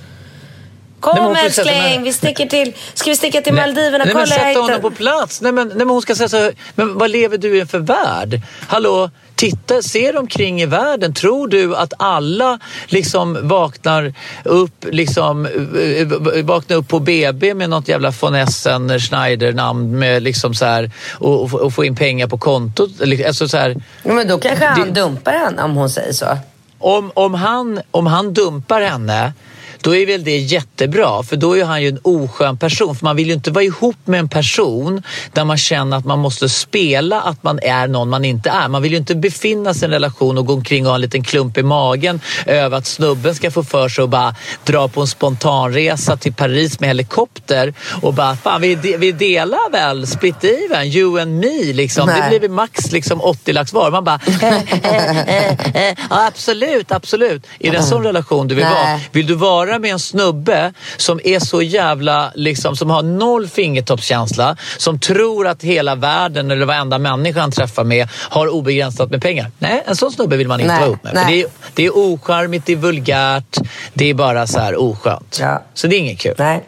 Kom 0.99 1.33
nej, 1.33 1.45
älskling, 1.45 2.03
vi 2.03 2.13
sticker 2.13 2.45
till, 2.45 2.73
ska 2.93 3.09
vi 3.09 3.15
sticka 3.15 3.41
till 3.41 3.53
nej, 3.53 3.61
Maldiverna? 3.61 4.03
Nej, 4.05 4.13
Kolla, 4.13 4.25
men 4.25 4.27
sätta 4.27 4.59
honom 4.59 4.81
på 4.81 4.91
plats. 4.91 5.41
Nej 5.41 5.51
men, 5.51 5.67
nej, 5.67 5.77
men 5.77 5.89
hon 5.89 6.01
ska 6.01 6.15
säga 6.15 6.29
så 6.29 6.38
här, 6.38 6.53
men 6.75 6.97
vad 6.97 7.09
lever 7.09 7.38
du 7.38 7.61
i 7.61 7.65
för 7.65 7.79
värld? 7.79 8.41
Hallå, 8.67 9.09
titta, 9.39 9.81
ser 9.81 10.17
omkring 10.17 10.62
i 10.62 10.65
världen. 10.65 11.13
Tror 11.13 11.48
du 11.48 11.75
att 11.75 11.93
alla 11.98 12.60
liksom 12.88 13.48
vaknar 13.48 14.13
upp, 14.43 14.86
liksom, 14.91 15.46
eh, 15.46 16.43
vaknar 16.43 16.77
upp 16.77 16.88
på 16.88 17.00
BB 17.00 17.53
med 17.53 17.69
något 17.69 17.88
jävla 17.88 18.12
von 18.22 18.36
Essen 18.36 19.00
Schneider-namn 19.00 20.00
med 20.00 20.24
liksom 20.24 20.53
så 20.53 20.65
här, 20.65 20.91
och, 21.12 21.53
och 21.53 21.74
få 21.74 21.86
in 21.86 21.96
pengar 21.96 22.27
på 22.27 22.38
kontot? 22.38 22.89
Alltså 23.27 23.48
så 23.48 23.58
här, 23.58 23.75
ja, 24.03 24.13
men 24.13 24.27
då 24.27 24.38
kanske 24.38 24.65
han 24.65 24.93
det, 24.93 25.01
dumpar 25.01 25.34
henne 25.34 25.63
om 25.63 25.75
hon 25.75 25.89
säger 25.89 26.13
så. 26.13 26.38
Om, 26.79 27.12
om, 27.13 27.34
han, 27.34 27.81
om 27.91 28.08
han 28.08 28.34
dumpar 28.34 28.81
henne 28.81 29.34
då 29.81 29.95
är 29.95 30.05
väl 30.05 30.24
det 30.24 30.38
jättebra 30.38 31.24
för 31.24 31.36
då 31.36 31.57
är 31.57 31.65
han 31.65 31.81
ju 31.81 31.88
en 31.88 32.00
oskön 32.01 32.57
person. 32.57 32.95
För 32.95 33.05
man 33.05 33.15
vill 33.15 33.27
ju 33.27 33.33
inte 33.33 33.51
vara 33.51 33.63
ihop 33.63 33.98
med 34.05 34.19
en 34.19 34.29
person 34.29 35.03
där 35.33 35.45
man 35.45 35.57
känner 35.57 35.98
att 35.98 36.05
man 36.05 36.19
måste 36.19 36.50
spela 36.50 37.21
att 37.21 37.43
man 37.43 37.59
är 37.63 37.88
någon 37.88 38.09
man 38.09 38.25
inte 38.25 38.50
är. 38.50 38.67
Man 38.67 38.81
vill 38.81 38.91
ju 38.91 38.98
inte 38.98 39.15
befinna 39.15 39.74
sig 39.74 39.81
i 39.81 39.86
en 39.86 39.91
relation 39.91 40.38
och 40.38 40.45
gå 40.45 40.53
omkring 40.53 40.86
och 40.86 40.89
ha 40.89 40.95
en 40.95 41.01
liten 41.01 41.24
klump 41.24 41.57
i 41.57 41.63
magen 41.63 42.21
över 42.45 42.77
att 42.77 42.86
snubben 42.86 43.36
ska 43.36 43.51
få 43.51 43.63
för 43.63 43.89
sig 43.89 44.03
att 44.03 44.09
bara 44.09 44.36
dra 44.63 44.88
på 44.88 45.01
en 45.01 45.07
spontanresa 45.07 46.17
till 46.17 46.33
Paris 46.33 46.79
med 46.79 46.89
helikopter 46.89 47.74
och 48.01 48.13
bara, 48.13 48.36
fan 48.36 48.62
vi, 48.62 48.75
vi 48.75 49.12
delar 49.12 49.71
väl 49.71 50.07
split 50.07 50.43
even, 50.43 50.88
you 50.88 51.21
and 51.21 51.39
me 51.39 51.74
liksom. 51.74 52.07
Nej. 52.07 52.31
Det 52.31 52.39
blir 52.39 52.50
max 52.50 52.91
liksom 52.91 53.21
80 53.21 53.53
lax 53.53 53.74
var. 53.74 53.91
Man 53.91 54.03
bara, 54.03 54.19
eh, 54.41 54.53
eh, 54.83 55.50
eh, 55.50 55.98
ja, 56.09 56.27
absolut, 56.27 56.91
absolut. 56.91 57.48
Är 57.59 57.71
det 57.71 57.77
en 57.77 57.83
sån 57.83 58.03
relation 58.03 58.48
du 58.48 58.55
vill 58.55 58.65
Nej. 58.65 58.74
vara? 58.74 59.00
Vill 59.12 59.27
du 59.27 59.36
vara 59.36 59.68
vara 59.69 59.79
med 59.79 59.91
en 59.91 59.99
snubbe 59.99 60.73
som 60.97 61.19
är 61.23 61.39
så 61.39 61.61
jävla, 61.61 62.31
liksom, 62.35 62.75
som 62.75 62.89
har 62.89 63.03
noll 63.03 63.47
fingertoppskänsla, 63.47 64.57
som 64.77 64.99
tror 64.99 65.47
att 65.47 65.63
hela 65.63 65.95
världen 65.95 66.51
eller 66.51 66.65
varenda 66.65 66.97
människa 66.97 67.39
han 67.41 67.51
träffar 67.51 67.83
med 67.83 68.07
har 68.13 68.47
obegränsat 68.47 69.11
med 69.11 69.21
pengar. 69.21 69.51
Nej, 69.59 69.83
en 69.85 69.95
sån 69.95 70.11
snubbe 70.11 70.38
vill 70.38 70.47
man 70.47 70.59
inte 70.59 70.73
nej, 70.73 70.79
vara 70.79 70.89
ihop 70.89 71.03
med. 71.03 71.25
det, 71.27 71.41
är, 71.41 71.47
det 71.73 71.85
är 71.85 71.97
ocharmigt, 71.97 72.65
det 72.65 72.71
är 72.71 72.77
vulgärt, 72.77 73.57
det 73.93 74.09
är 74.09 74.13
bara 74.13 74.47
så 74.47 74.59
här 74.59 74.75
oskönt. 74.75 75.38
Ja. 75.41 75.63
Så 75.73 75.88
det 75.88 75.95
är 75.95 75.99
inget 75.99 76.19
kul. 76.19 76.35
Nej. 76.38 76.63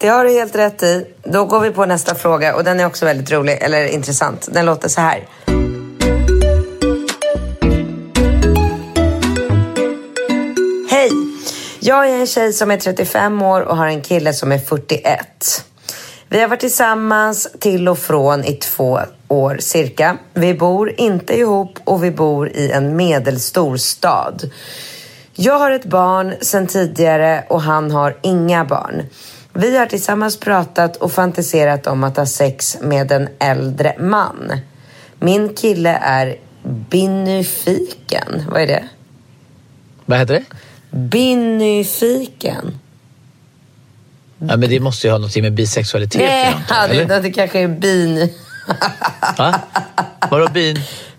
Det 0.00 0.08
har 0.08 0.24
du 0.24 0.30
helt 0.30 0.56
rätt 0.56 0.82
i. 0.82 1.06
Då 1.24 1.44
går 1.44 1.60
vi 1.60 1.70
på 1.70 1.86
nästa 1.86 2.14
fråga 2.14 2.54
och 2.54 2.64
den 2.64 2.80
är 2.80 2.86
också 2.86 3.04
väldigt 3.04 3.32
rolig, 3.32 3.58
eller 3.60 3.86
intressant. 3.86 4.48
Den 4.52 4.66
låter 4.66 4.88
så 4.88 5.00
här. 5.00 5.26
Jag 11.86 12.10
är 12.10 12.20
en 12.20 12.26
tjej 12.26 12.52
som 12.52 12.70
är 12.70 12.76
35 12.76 13.42
år 13.42 13.60
och 13.60 13.76
har 13.76 13.86
en 13.86 14.02
kille 14.02 14.32
som 14.32 14.52
är 14.52 14.58
41. 14.58 15.64
Vi 16.28 16.40
har 16.40 16.48
varit 16.48 16.60
tillsammans 16.60 17.48
till 17.60 17.88
och 17.88 17.98
från 17.98 18.44
i 18.44 18.52
två 18.52 19.00
år 19.28 19.56
cirka. 19.60 20.18
Vi 20.34 20.54
bor 20.54 21.00
inte 21.00 21.38
ihop 21.38 21.78
och 21.84 22.04
vi 22.04 22.10
bor 22.10 22.48
i 22.48 22.70
en 22.70 22.96
medelstor 22.96 23.76
stad. 23.76 24.50
Jag 25.34 25.58
har 25.58 25.70
ett 25.70 25.84
barn 25.84 26.34
sedan 26.40 26.66
tidigare 26.66 27.44
och 27.48 27.62
han 27.62 27.90
har 27.90 28.16
inga 28.22 28.64
barn. 28.64 29.02
Vi 29.52 29.78
har 29.78 29.86
tillsammans 29.86 30.40
pratat 30.40 30.96
och 30.96 31.12
fantiserat 31.12 31.86
om 31.86 32.04
att 32.04 32.16
ha 32.16 32.26
sex 32.26 32.76
med 32.80 33.12
en 33.12 33.28
äldre 33.38 33.96
man. 33.98 34.52
Min 35.18 35.54
kille 35.54 35.98
är 36.02 36.36
binyfiken. 36.90 38.42
Vad 38.50 38.62
är 38.62 38.66
det? 38.66 38.88
Vad 40.06 40.18
heter 40.18 40.34
det? 40.34 40.44
Binyfiken. 40.90 42.78
Ja, 44.38 44.56
men 44.56 44.70
det 44.70 44.80
måste 44.80 45.06
ju 45.06 45.10
ha 45.10 45.18
något 45.18 45.36
med 45.36 45.52
bisexualitet 45.52 46.20
Nej, 46.20 46.56
ja, 46.68 46.86
det, 46.86 47.20
det 47.20 47.30
kanske 47.30 47.60
är 47.60 47.68
bin... 47.68 48.28
Va? 49.38 49.60
Vadå 50.30 50.48
bin? 50.48 50.76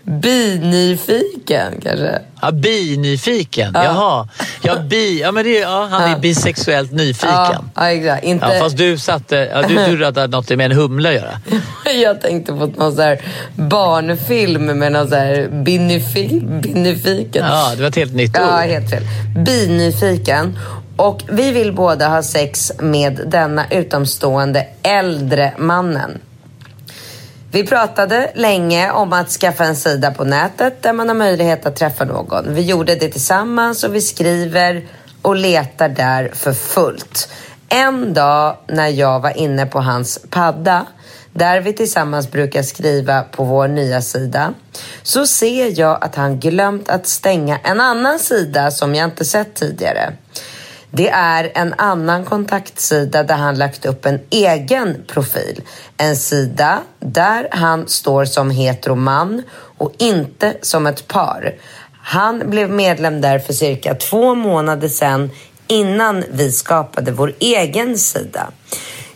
Binyfiken 0.08 1.80
kanske? 1.82 2.18
Ja, 2.42 2.50
binyfiken. 2.50 3.70
Ja. 3.74 3.84
Jaha. 3.84 4.28
Ja, 4.62 4.78
bi, 4.78 5.20
ja, 5.20 5.32
men 5.32 5.44
det, 5.44 5.58
ja, 5.58 5.88
han 5.90 6.02
är 6.02 6.08
ja. 6.08 6.18
bisexuellt 6.18 6.92
nyfiken. 6.92 7.30
Ja, 7.30 7.62
ja 7.74 7.90
exakt. 7.90 8.24
Inte... 8.24 8.46
Ja, 8.46 8.60
fast 8.60 8.76
du 8.76 8.98
satte... 8.98 9.36
Ja, 9.36 9.62
du, 9.62 9.96
du 9.96 10.04
hade 10.04 10.26
något 10.26 10.48
med 10.48 10.60
en 10.60 10.72
humla 10.72 11.08
att 11.08 11.14
göra. 11.14 11.40
Jag 12.02 12.20
tänkte 12.20 12.52
på 12.52 12.66
någon 12.66 12.96
så 12.96 13.02
här 13.02 13.20
barnfilm 13.54 14.64
med 14.64 14.92
någon 14.92 15.08
så 15.08 15.14
här 15.14 15.48
binyfi, 15.64 16.40
binyfiken. 16.62 17.46
Ja, 17.46 17.72
det 17.76 17.82
var 17.82 17.88
ett 17.88 17.96
helt 17.96 18.14
nytt 18.14 18.38
ord. 18.38 18.46
Ja, 18.46 18.56
helt 18.56 18.90
fel. 18.90 19.02
Binyfiken. 19.44 20.58
Och 20.96 21.22
vi 21.28 21.52
vill 21.52 21.72
båda 21.72 22.08
ha 22.08 22.22
sex 22.22 22.72
med 22.78 23.20
denna 23.26 23.66
utomstående 23.70 24.66
äldre 24.82 25.52
mannen. 25.58 26.18
Vi 27.50 27.66
pratade 27.66 28.32
länge 28.34 28.90
om 28.90 29.12
att 29.12 29.28
skaffa 29.28 29.64
en 29.64 29.76
sida 29.76 30.10
på 30.10 30.24
nätet 30.24 30.82
där 30.82 30.92
man 30.92 31.08
har 31.08 31.14
möjlighet 31.14 31.66
att 31.66 31.76
träffa 31.76 32.04
någon. 32.04 32.54
Vi 32.54 32.62
gjorde 32.62 32.94
det 32.94 33.08
tillsammans 33.08 33.84
och 33.84 33.94
vi 33.94 34.00
skriver 34.00 34.86
och 35.22 35.36
letar 35.36 35.88
där 35.88 36.30
för 36.34 36.52
fullt. 36.52 37.28
En 37.68 38.14
dag 38.14 38.56
när 38.66 38.88
jag 38.88 39.20
var 39.20 39.38
inne 39.38 39.66
på 39.66 39.80
hans 39.80 40.18
padda, 40.30 40.86
där 41.32 41.60
vi 41.60 41.72
tillsammans 41.72 42.30
brukar 42.30 42.62
skriva 42.62 43.22
på 43.22 43.44
vår 43.44 43.68
nya 43.68 44.02
sida, 44.02 44.54
så 45.02 45.26
ser 45.26 45.80
jag 45.80 46.04
att 46.04 46.14
han 46.14 46.40
glömt 46.40 46.88
att 46.88 47.06
stänga 47.06 47.58
en 47.58 47.80
annan 47.80 48.18
sida 48.18 48.70
som 48.70 48.94
jag 48.94 49.04
inte 49.04 49.24
sett 49.24 49.54
tidigare. 49.54 50.12
Det 50.90 51.08
är 51.08 51.52
en 51.54 51.74
annan 51.78 52.24
kontaktsida 52.24 53.22
där 53.22 53.36
han 53.36 53.58
lagt 53.58 53.86
upp 53.86 54.06
en 54.06 54.20
egen 54.30 54.96
profil. 55.06 55.62
En 55.96 56.16
sida 56.16 56.80
där 57.00 57.48
han 57.50 57.88
står 57.88 58.24
som 58.24 58.50
heteroman 58.50 59.42
och 59.78 59.92
inte 59.98 60.54
som 60.62 60.86
ett 60.86 61.08
par. 61.08 61.54
Han 61.92 62.50
blev 62.50 62.70
medlem 62.70 63.20
där 63.20 63.38
för 63.38 63.52
cirka 63.52 63.94
två 63.94 64.34
månader 64.34 64.88
sedan 64.88 65.30
innan 65.66 66.24
vi 66.30 66.52
skapade 66.52 67.12
vår 67.12 67.34
egen 67.38 67.98
sida. 67.98 68.50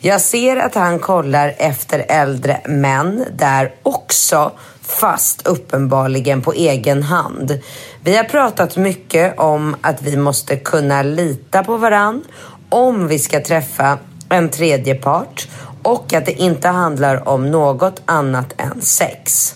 Jag 0.00 0.20
ser 0.20 0.56
att 0.56 0.74
han 0.74 0.98
kollar 0.98 1.54
efter 1.58 2.04
äldre 2.08 2.60
män 2.64 3.24
där 3.32 3.74
också, 3.82 4.52
fast 4.92 5.46
uppenbarligen 5.46 6.42
på 6.42 6.52
egen 6.52 7.02
hand. 7.02 7.58
Vi 8.04 8.16
har 8.16 8.24
pratat 8.24 8.76
mycket 8.76 9.38
om 9.38 9.76
att 9.80 10.02
vi 10.02 10.16
måste 10.16 10.56
kunna 10.56 11.02
lita 11.02 11.64
på 11.64 11.76
varann 11.76 12.24
om 12.68 13.08
vi 13.08 13.18
ska 13.18 13.40
träffa 13.40 13.98
en 14.28 14.48
tredje 14.48 14.94
part 14.94 15.48
och 15.82 16.14
att 16.14 16.26
det 16.26 16.32
inte 16.32 16.68
handlar 16.68 17.28
om 17.28 17.50
något 17.50 18.02
annat 18.04 18.54
än 18.56 18.80
sex. 18.80 19.54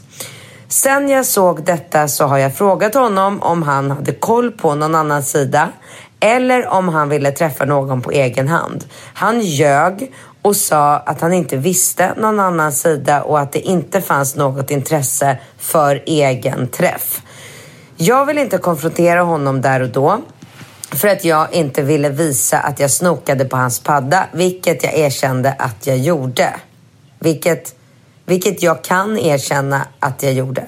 Sen 0.68 1.08
jag 1.08 1.26
såg 1.26 1.64
detta 1.64 2.08
så 2.08 2.24
har 2.24 2.38
jag 2.38 2.54
frågat 2.54 2.94
honom 2.94 3.42
om 3.42 3.62
han 3.62 3.90
hade 3.90 4.12
koll 4.12 4.50
på 4.52 4.74
någon 4.74 4.94
annan 4.94 5.22
sida 5.22 5.68
eller 6.20 6.66
om 6.66 6.88
han 6.88 7.08
ville 7.08 7.30
träffa 7.30 7.64
någon 7.64 8.02
på 8.02 8.10
egen 8.10 8.48
hand. 8.48 8.84
Han 9.14 9.40
ljög 9.40 10.12
och 10.46 10.56
sa 10.56 10.96
att 10.96 11.20
han 11.20 11.32
inte 11.32 11.56
visste 11.56 12.14
någon 12.16 12.40
annan 12.40 12.72
sida 12.72 13.22
och 13.22 13.40
att 13.40 13.52
det 13.52 13.60
inte 13.60 14.00
fanns 14.00 14.36
något 14.36 14.70
intresse 14.70 15.38
för 15.58 16.02
egen 16.06 16.68
träff. 16.68 17.22
Jag 17.96 18.26
ville 18.26 18.40
inte 18.40 18.58
konfrontera 18.58 19.22
honom 19.22 19.60
där 19.60 19.80
och 19.80 19.88
då 19.88 20.20
för 20.90 21.08
att 21.08 21.24
jag 21.24 21.52
inte 21.52 21.82
ville 21.82 22.08
visa 22.08 22.58
att 22.58 22.80
jag 22.80 22.90
snokade 22.90 23.44
på 23.44 23.56
hans 23.56 23.80
padda, 23.80 24.26
vilket 24.32 24.82
jag 24.84 24.94
erkände 24.98 25.54
att 25.58 25.86
jag 25.86 25.98
gjorde. 25.98 26.54
Vilket, 27.18 27.74
vilket 28.24 28.62
jag 28.62 28.84
kan 28.84 29.18
erkänna 29.18 29.86
att 30.00 30.22
jag 30.22 30.32
gjorde. 30.32 30.64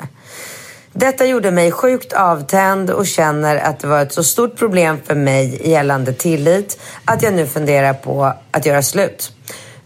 Detta 0.92 1.26
gjorde 1.26 1.50
mig 1.50 1.72
sjukt 1.72 2.12
avtänd 2.12 2.90
och 2.90 3.06
känner 3.06 3.56
att 3.56 3.80
det 3.80 3.86
var 3.86 4.02
ett 4.02 4.12
så 4.12 4.24
stort 4.24 4.56
problem 4.56 4.98
för 5.04 5.14
mig 5.14 5.70
gällande 5.70 6.12
tillit 6.12 6.80
att 7.04 7.22
jag 7.22 7.34
nu 7.34 7.46
funderar 7.46 7.94
på 7.94 8.32
att 8.50 8.66
göra 8.66 8.82
slut. 8.82 9.32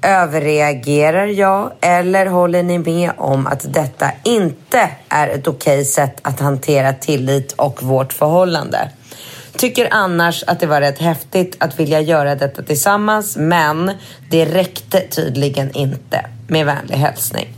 Överreagerar 0.02 1.26
jag 1.26 1.72
eller 1.80 2.26
håller 2.26 2.62
ni 2.62 2.78
med 2.78 3.10
om 3.16 3.46
att 3.46 3.74
detta 3.74 4.10
inte 4.24 4.90
är 5.08 5.28
ett 5.28 5.48
okej 5.48 5.84
sätt 5.84 6.18
att 6.22 6.40
hantera 6.40 6.92
tillit 6.92 7.52
och 7.52 7.82
vårt 7.82 8.12
förhållande? 8.12 8.88
Tycker 9.56 9.88
annars 9.90 10.44
att 10.46 10.60
det 10.60 10.66
var 10.66 10.80
rätt 10.80 10.98
häftigt 10.98 11.56
att 11.60 11.80
vilja 11.80 12.00
göra 12.00 12.34
detta 12.34 12.62
tillsammans 12.62 13.36
men 13.36 13.90
det 14.30 14.44
räckte 14.44 15.00
tydligen 15.00 15.76
inte. 15.76 16.26
Med 16.48 16.66
vänlig 16.66 16.96
hälsning. 16.96 17.48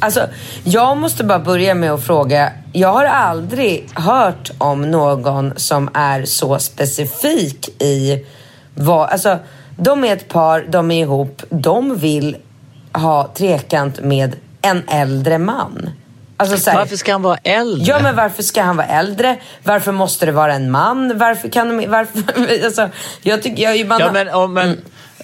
Alltså, 0.00 0.28
jag 0.64 0.96
måste 0.96 1.24
bara 1.24 1.38
börja 1.38 1.74
med 1.74 1.92
att 1.92 2.04
fråga. 2.04 2.52
Jag 2.72 2.92
har 2.92 3.04
aldrig 3.04 3.88
hört 3.94 4.50
om 4.58 4.90
någon 4.90 5.52
som 5.56 5.90
är 5.94 6.24
så 6.24 6.58
specifik 6.58 7.82
i 7.82 8.26
vad... 8.74 9.08
Alltså, 9.08 9.38
de 9.78 10.04
är 10.04 10.12
ett 10.12 10.28
par, 10.28 10.60
de 10.68 10.90
är 10.90 11.02
ihop, 11.02 11.42
de 11.50 11.96
vill 11.96 12.36
ha 12.92 13.32
trekant 13.34 14.00
med 14.00 14.36
en 14.62 14.82
äldre 14.88 15.38
man. 15.38 15.90
Alltså, 16.36 16.70
här, 16.70 16.78
varför 16.78 16.96
ska 16.96 17.12
han 17.12 17.22
vara 17.22 17.38
äldre? 17.42 17.84
Ja, 17.86 17.98
men 18.02 18.16
varför 18.16 18.42
ska 18.42 18.62
han 18.62 18.76
vara 18.76 18.86
äldre? 18.86 19.36
Varför 19.62 19.92
måste 19.92 20.26
det 20.26 20.32
vara 20.32 20.54
en 20.54 20.70
man? 20.70 21.18
Varför 21.18 21.48
kan 21.48 21.68
de... 21.68 21.86
Varför, 21.86 22.64
alltså, 22.64 22.88
jag 23.22 23.42
tycker... 23.42 23.62
Jag, 23.62 23.86
man, 23.86 24.00
ja, 24.00 24.12
men... 24.12 24.28
Oh, 24.28 24.48
men 24.48 24.64
mm. 24.64 24.78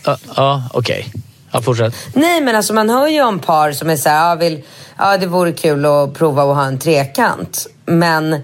uh, 0.08 0.38
uh, 0.38 0.66
okej. 0.72 1.06
Okay. 1.08 1.20
Ja, 1.52 1.62
fortsätt. 1.62 1.94
Nej, 2.14 2.40
men 2.40 2.56
alltså 2.56 2.74
man 2.74 2.90
hör 2.90 3.08
ju 3.08 3.22
om 3.22 3.38
par 3.38 3.72
som 3.72 3.90
är 3.90 3.96
så 3.96 4.08
här, 4.08 4.28
ja, 4.28 4.34
vill, 4.34 4.62
ja 4.98 5.16
det 5.16 5.26
vore 5.26 5.52
kul 5.52 5.84
att 5.84 6.14
prova 6.14 6.42
att 6.42 6.56
ha 6.56 6.64
en 6.64 6.78
trekant. 6.78 7.66
Men 7.86 8.42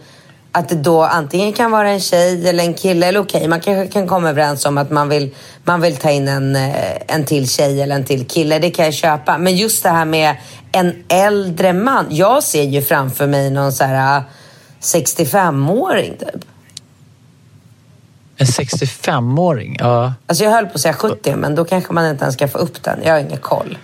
att 0.53 0.69
det 0.69 0.75
då 0.75 1.03
antingen 1.03 1.53
kan 1.53 1.71
vara 1.71 1.91
en 1.91 2.01
tjej 2.01 2.49
eller 2.49 2.65
en 2.65 2.75
kille. 2.75 3.07
Eller 3.07 3.21
okej, 3.21 3.39
okay, 3.39 3.49
man 3.49 3.61
kanske 3.61 3.93
kan 3.93 4.09
komma 4.09 4.29
överens 4.31 4.67
om 4.67 4.79
att 4.79 4.91
man 4.91 5.09
vill, 5.09 5.35
man 5.65 5.81
vill 5.81 5.97
ta 5.97 6.11
in 6.11 6.29
en, 6.29 6.57
eh, 6.57 6.75
en 7.07 7.25
till 7.25 7.49
tjej 7.49 7.83
eller 7.83 7.95
en 7.95 8.05
till 8.05 8.27
kille. 8.27 8.59
Det 8.59 8.71
kan 8.71 8.85
jag 8.85 8.95
köpa. 8.95 9.39
Men 9.39 9.57
just 9.57 9.83
det 9.83 9.89
här 9.89 10.05
med 10.05 10.37
en 10.73 11.05
äldre 11.09 11.73
man. 11.73 12.07
Jag 12.11 12.43
ser 12.43 12.63
ju 12.63 12.83
framför 12.83 13.27
mig 13.27 13.51
någon 13.51 13.73
så 13.73 13.85
här 13.85 14.23
65-åring 14.81 16.17
eh, 16.21 16.27
typ. 16.27 16.45
En 18.37 18.47
65-åring? 18.47 19.77
Ja. 19.79 20.15
Alltså 20.27 20.45
jag 20.45 20.51
höll 20.51 20.67
på 20.67 20.75
att 20.75 20.81
säga 20.81 20.95
70, 20.95 21.37
men 21.37 21.55
då 21.55 21.65
kanske 21.65 21.93
man 21.93 22.07
inte 22.07 22.25
ens 22.25 22.35
ska 22.35 22.49
få 22.49 22.59
upp 22.59 22.83
den. 22.83 22.99
Jag 23.05 23.13
har 23.13 23.21
ingen 23.21 23.39
koll. 23.39 23.79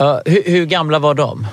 Uh, 0.00 0.18
hur, 0.24 0.42
hur, 0.46 0.66
gamla 0.66 0.98
var 0.98 1.14
de? 1.14 1.46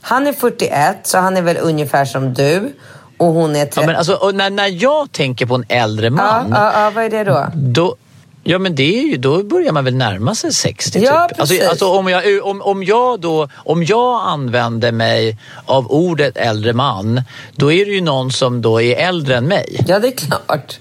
Han 0.00 0.26
är 0.26 0.32
41, 0.32 0.96
så 1.02 1.18
han 1.18 1.36
är 1.36 1.42
väl 1.42 1.56
ungefär 1.60 2.04
som 2.04 2.34
du. 2.34 2.72
Och 3.18 3.26
hon 3.26 3.56
är 3.56 3.64
30. 3.66 3.80
Ja, 3.80 3.86
men 3.86 3.96
alltså, 3.96 4.30
när, 4.34 4.50
när 4.50 4.82
jag 4.82 5.12
tänker 5.12 5.46
på 5.46 5.54
en 5.54 5.64
äldre 5.68 6.10
man. 6.10 6.50
Ja, 6.50 6.72
ja, 6.72 6.84
ja, 6.84 6.90
vad 6.90 7.04
är 7.04 7.10
det 7.10 7.24
då? 7.24 7.46
då 7.54 7.96
Ja 8.44 8.58
men 8.58 8.74
det 8.74 8.98
är 8.98 9.02
ju, 9.02 9.16
då 9.16 9.42
börjar 9.42 9.72
man 9.72 9.84
väl 9.84 9.94
närma 9.94 10.34
sig 10.34 10.52
60 10.52 10.98
ja, 10.98 11.28
typ. 11.28 11.40
Alltså, 11.40 11.68
alltså, 11.68 11.86
om, 11.86 12.08
jag, 12.08 12.44
om, 12.44 12.62
om, 12.62 12.84
jag 12.84 13.20
då, 13.20 13.48
om 13.54 13.84
jag 13.84 14.22
använder 14.28 14.92
mig 14.92 15.38
av 15.66 15.86
ordet 15.92 16.36
äldre 16.36 16.72
man, 16.72 17.22
då 17.52 17.72
är 17.72 17.86
det 17.86 17.92
ju 17.92 18.00
någon 18.00 18.32
som 18.32 18.62
då 18.62 18.80
är 18.80 18.96
äldre 18.96 19.36
än 19.36 19.44
mig. 19.44 19.84
Ja 19.86 19.98
det 19.98 20.08
är 20.08 20.12
klart. 20.12 20.78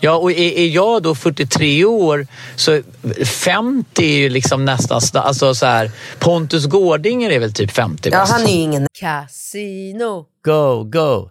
Ja, 0.00 0.16
och 0.16 0.30
är, 0.32 0.58
är 0.58 0.66
jag 0.66 1.02
då 1.02 1.14
43 1.14 1.84
år 1.84 2.26
så 2.56 2.82
50 3.24 4.04
är 4.04 4.18
ju 4.18 4.28
liksom 4.28 4.64
nästan... 4.64 5.00
Alltså 5.14 5.54
så 5.54 5.66
här, 5.66 5.90
Pontus 6.18 6.66
Gårdinger 6.66 7.30
är 7.30 7.38
väl 7.38 7.52
typ 7.52 7.70
50 7.70 8.10
Ja, 8.12 8.24
han 8.28 8.42
är 8.42 8.62
ingen... 8.62 8.86
Casino. 9.00 10.26
Go, 10.44 10.84
go. 10.84 11.30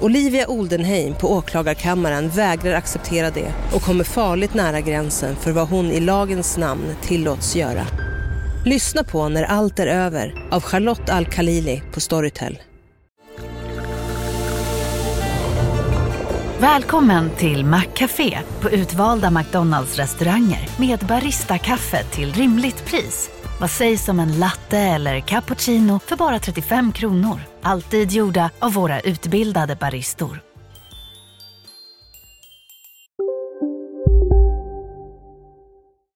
Olivia 0.00 0.46
Oldenheim 0.48 1.14
på 1.14 1.32
åklagarkammaren 1.32 2.28
vägrar 2.28 2.74
acceptera 2.74 3.30
det 3.30 3.52
och 3.74 3.82
kommer 3.82 4.04
farligt 4.04 4.54
nära 4.54 4.80
gränsen 4.80 5.36
för 5.36 5.52
vad 5.52 5.68
hon 5.68 5.86
i 5.86 6.00
lagens 6.00 6.56
namn 6.56 6.94
tillåts 7.02 7.56
göra. 7.56 7.86
Lyssna 8.64 9.04
på 9.04 9.28
När 9.28 9.42
allt 9.42 9.78
är 9.78 9.86
över 9.86 10.48
av 10.50 10.62
Charlotte 10.62 11.10
Al-Khalili 11.10 11.82
på 11.92 12.00
Storytel. 12.00 12.58
Välkommen 16.60 17.30
till 17.30 17.64
Maccafé 17.64 18.38
på 18.60 18.70
utvalda 18.70 19.30
McDonalds 19.30 19.96
restauranger 19.96 20.68
med 20.78 20.98
Baristakaffe 20.98 22.04
till 22.04 22.32
rimligt 22.32 22.84
pris. 22.86 23.30
Vad 23.60 23.70
sägs 23.70 24.08
om 24.08 24.20
en 24.20 24.38
latte 24.38 24.78
eller 24.78 25.20
cappuccino 25.20 26.00
för 26.06 26.16
bara 26.16 26.38
35 26.38 26.92
kronor? 26.92 27.47
Alltid 27.62 28.12
gjorda 28.12 28.50
av 28.58 28.72
våra 28.72 29.00
utbildade 29.00 29.76
baristor. 29.76 30.40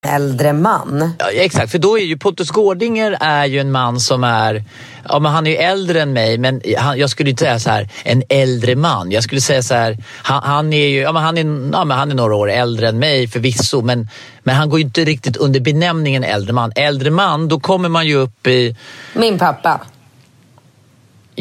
Äldre 0.07 0.52
man. 0.52 1.14
Ja, 1.18 1.31
exakt, 1.31 1.70
för 1.72 1.78
då 1.78 1.98
är 1.98 2.02
ju 2.02 2.18
Pontus 2.18 2.50
Gårdinger 2.50 3.16
är 3.20 3.46
ju 3.46 3.61
en 3.61 3.72
man 3.72 4.00
som 4.00 4.24
är, 4.24 4.64
ja 5.09 5.18
men 5.18 5.33
han 5.33 5.46
är 5.46 5.50
ju 5.50 5.57
äldre 5.57 6.02
än 6.02 6.12
mig 6.12 6.38
men 6.38 6.61
han, 6.78 6.98
jag 6.98 7.11
skulle 7.11 7.31
inte 7.31 7.44
säga 7.44 7.59
så 7.59 7.70
här 7.70 7.88
en 8.05 8.22
äldre 8.28 8.76
man. 8.76 9.11
Jag 9.11 9.22
skulle 9.22 9.40
säga 9.40 9.62
så 9.62 9.74
här, 9.74 9.98
han, 10.22 10.42
han 10.42 10.72
är 10.72 10.87
ju, 10.87 11.00
ja 11.00 11.12
men 11.12 11.22
han 11.22 11.38
är, 11.38 11.70
ja 11.72 11.85
men 11.85 11.98
han 11.98 12.11
är 12.11 12.14
några 12.14 12.35
år 12.37 12.50
äldre 12.50 12.88
än 12.88 12.98
mig 12.98 13.28
förvisso 13.28 13.83
men, 13.83 14.09
men 14.42 14.55
han 14.55 14.70
går 14.70 14.78
ju 14.78 14.85
inte 14.85 15.05
riktigt 15.05 15.37
under 15.37 15.61
benämningen 15.61 16.24
äldre 16.24 16.52
man. 16.52 16.72
Äldre 16.76 17.11
man, 17.11 17.48
då 17.48 17.61
kommer 17.61 17.88
man 17.88 18.07
ju 18.07 18.14
upp 18.14 18.46
i... 18.46 18.76
Min 19.14 19.38
pappa. 19.38 19.81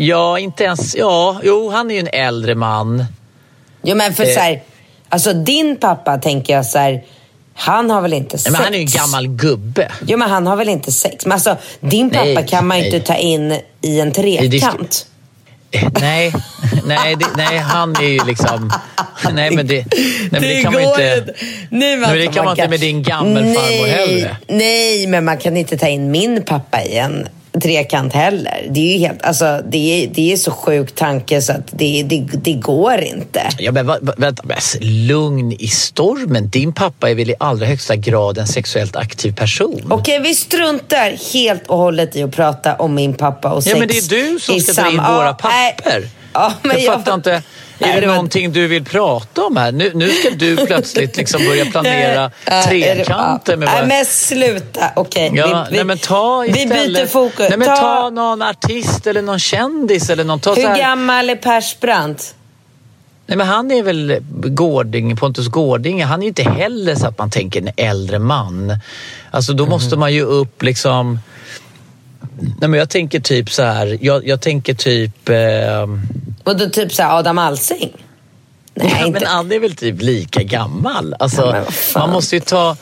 Ja, 0.03 0.39
inte 0.39 0.63
ens, 0.63 0.95
ja, 0.95 1.39
jo 1.43 1.69
han 1.69 1.91
är 1.91 1.95
ju 1.95 1.99
en 1.99 2.07
äldre 2.13 2.55
man. 2.55 3.05
Jo 3.83 3.95
men 3.95 4.13
för 4.13 4.23
Eh. 4.23 4.33
så 4.33 4.39
här, 4.39 4.61
alltså 5.09 5.33
din 5.33 5.77
pappa 5.77 6.17
tänker 6.17 6.53
jag 6.53 6.65
så 6.65 6.77
här, 6.77 7.03
han 7.53 7.89
har 7.89 8.01
väl 8.01 8.13
inte 8.13 8.37
sex? 8.37 8.51
Men 8.51 8.61
han 8.63 8.73
är 8.73 8.77
ju 8.77 8.83
en 8.83 8.89
gammal 8.89 9.27
gubbe. 9.27 9.91
Jo 10.07 10.17
men 10.17 10.29
han 10.29 10.47
har 10.47 10.55
väl 10.55 10.69
inte 10.69 10.91
sex? 10.91 11.25
Men 11.25 11.31
alltså 11.31 11.57
din 11.79 12.09
pappa 12.09 12.25
Nej, 12.25 12.47
kan 12.47 12.67
man 12.67 12.79
ju 12.79 12.85
inte 12.85 12.99
ta 12.99 13.15
in 13.15 13.59
i 13.81 13.99
en 13.99 14.11
trekant. 14.11 15.07
Nej, 16.01 16.33
nej, 16.85 17.15
det, 17.15 17.25
nej, 17.35 17.57
han 17.57 17.95
är 17.95 18.07
ju 18.07 18.19
liksom... 18.25 18.71
Nej, 19.33 19.51
men 19.51 19.67
det, 19.67 19.85
nej, 19.95 20.27
men 20.31 20.41
det 20.41 20.61
kan 20.63 20.73
man 20.73 20.81
inte... 20.81 21.33
Nej, 21.69 21.97
men 21.97 22.09
Men 22.09 22.17
det 22.17 22.27
kan 22.27 22.45
man 22.45 22.57
inte 22.57 22.69
med 22.69 22.79
din 22.79 23.03
gammelfarmor 23.03 23.87
heller. 23.87 24.37
Nej, 24.47 25.07
men 25.07 25.25
man 25.25 25.37
kan 25.37 25.57
inte 25.57 25.77
ta 25.77 25.87
in 25.87 26.11
min 26.11 26.43
pappa 26.45 26.83
i 26.83 26.97
en 26.97 27.27
trekant 27.59 28.13
heller. 28.13 28.67
Det 28.69 28.79
är 28.79 28.93
ju 28.93 28.99
helt, 28.99 29.21
alltså 29.21 29.61
det 29.69 29.77
är, 30.03 30.07
det 30.07 30.33
är 30.33 30.37
så 30.37 30.51
sjuk 30.51 30.95
tanke 30.95 31.41
så 31.41 31.51
att 31.51 31.67
det, 31.71 32.03
det, 32.03 32.27
det 32.33 32.53
går 32.53 33.01
inte. 33.01 33.49
Ja, 33.59 33.71
men 33.71 33.87
va- 33.87 33.97
va- 34.01 34.13
vänta, 34.17 34.43
alltså, 34.53 34.77
lugn 34.81 35.51
i 35.51 35.67
stormen. 35.67 36.49
Din 36.49 36.73
pappa 36.73 37.09
är 37.09 37.15
väl 37.15 37.29
i 37.29 37.35
allra 37.39 37.65
högsta 37.65 37.95
grad 37.95 38.37
en 38.37 38.47
sexuellt 38.47 38.95
aktiv 38.95 39.35
person? 39.35 39.87
Okej, 39.89 40.19
vi 40.19 40.35
struntar 40.35 41.33
helt 41.33 41.67
och 41.67 41.77
hållet 41.77 42.15
i 42.15 42.23
att 42.23 42.31
prata 42.31 42.75
om 42.75 42.95
min 42.95 43.13
pappa 43.13 43.51
och 43.51 43.63
sex 43.63 43.73
ja, 43.73 43.79
men 43.79 43.87
det 43.87 43.97
är 43.97 44.09
du 44.31 44.39
som 44.39 44.59
ska 44.59 44.81
dra 44.81 44.91
in 44.91 44.97
våra 44.97 45.33
papper. 45.33 46.07
Ja, 46.33 46.53
men 46.61 46.83
jag 46.83 46.93
fattar 46.95 47.13
inte. 47.13 47.43
Är 47.81 48.01
det 48.01 48.07
var- 48.07 48.13
någonting 48.13 48.51
du 48.51 48.67
vill 48.67 48.85
prata 48.85 49.43
om 49.45 49.57
här? 49.57 49.71
Nu, 49.71 49.91
nu 49.93 50.09
ska 50.09 50.29
du 50.29 50.55
plötsligt 50.67 51.17
liksom 51.17 51.45
börja 51.45 51.65
planera 51.65 52.31
trekanter 52.67 53.57
med 53.57 53.67
ja. 53.67 53.71
Nej, 53.71 53.81
våra... 53.81 53.87
men 53.87 54.05
sluta. 54.05 54.91
Okej, 54.95 55.31
Ja, 55.33 55.67
vi, 55.69 55.75
nej 55.75 55.85
men 55.85 55.97
ta 55.97 56.41
vi 56.41 56.49
istället... 56.49 56.93
byter 56.93 57.05
fokus. 57.05 57.49
Nej 57.49 57.57
men 57.57 57.67
ta, 57.67 57.75
ta 57.75 58.09
någon 58.09 58.41
artist 58.41 59.07
eller 59.07 59.21
någon 59.21 59.39
kändis 59.39 60.09
eller 60.09 60.23
någon. 60.23 60.39
Ta 60.39 60.53
hur 60.53 60.67
här... 60.67 60.77
gammal 60.77 61.29
är 61.29 61.35
Persbrandt? 61.35 62.35
Nej 63.25 63.37
men 63.37 63.47
han 63.47 63.71
är 63.71 63.83
väl 63.83 64.17
Gårding, 64.31 65.15
Pontus 65.15 65.47
Gårding. 65.47 66.03
Han 66.03 66.19
är 66.19 66.23
ju 66.23 66.27
inte 66.27 66.43
heller 66.43 66.95
så 66.95 67.07
att 67.07 67.17
man 67.17 67.29
tänker 67.29 67.61
en 67.61 67.69
äldre 67.77 68.19
man. 68.19 68.77
Alltså 69.31 69.53
då 69.53 69.65
måste 69.65 69.95
man 69.97 70.13
ju 70.13 70.21
upp 70.21 70.63
liksom... 70.63 71.19
Nej 72.59 72.69
men 72.69 72.73
jag 72.73 72.89
tänker 72.89 73.19
typ 73.19 73.51
så 73.51 73.63
här. 73.63 73.97
Jag, 74.01 74.27
jag 74.27 74.41
tänker 74.41 74.73
typ... 74.73 75.29
Eh... 75.29 75.87
Och 76.43 76.57
då 76.57 76.69
typ 76.69 76.93
så 76.93 77.03
här 77.03 77.17
Adam 77.19 77.37
Alsing? 77.37 77.93
Nej, 78.73 78.95
ja, 78.99 79.05
inte. 79.05 79.19
men 79.19 79.29
han 79.29 79.51
är 79.51 79.59
väl 79.59 79.75
typ 79.75 80.01
lika 80.01 80.43
gammal. 80.43 81.15
Alltså, 81.19 81.55
Ja, 81.55 81.99
man 81.99 82.09
måste 82.09 82.35
ju 82.35 82.39
ta... 82.39 82.77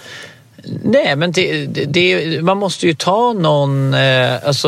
Nej, 0.84 1.16
men 1.16 1.32
det, 1.32 1.66
det, 1.66 2.42
man 2.42 2.58
måste 2.58 2.88
ju 2.88 2.94
ta 2.94 3.34
någon... 3.34 3.94
Eh, 3.94 4.48
alltså, 4.48 4.68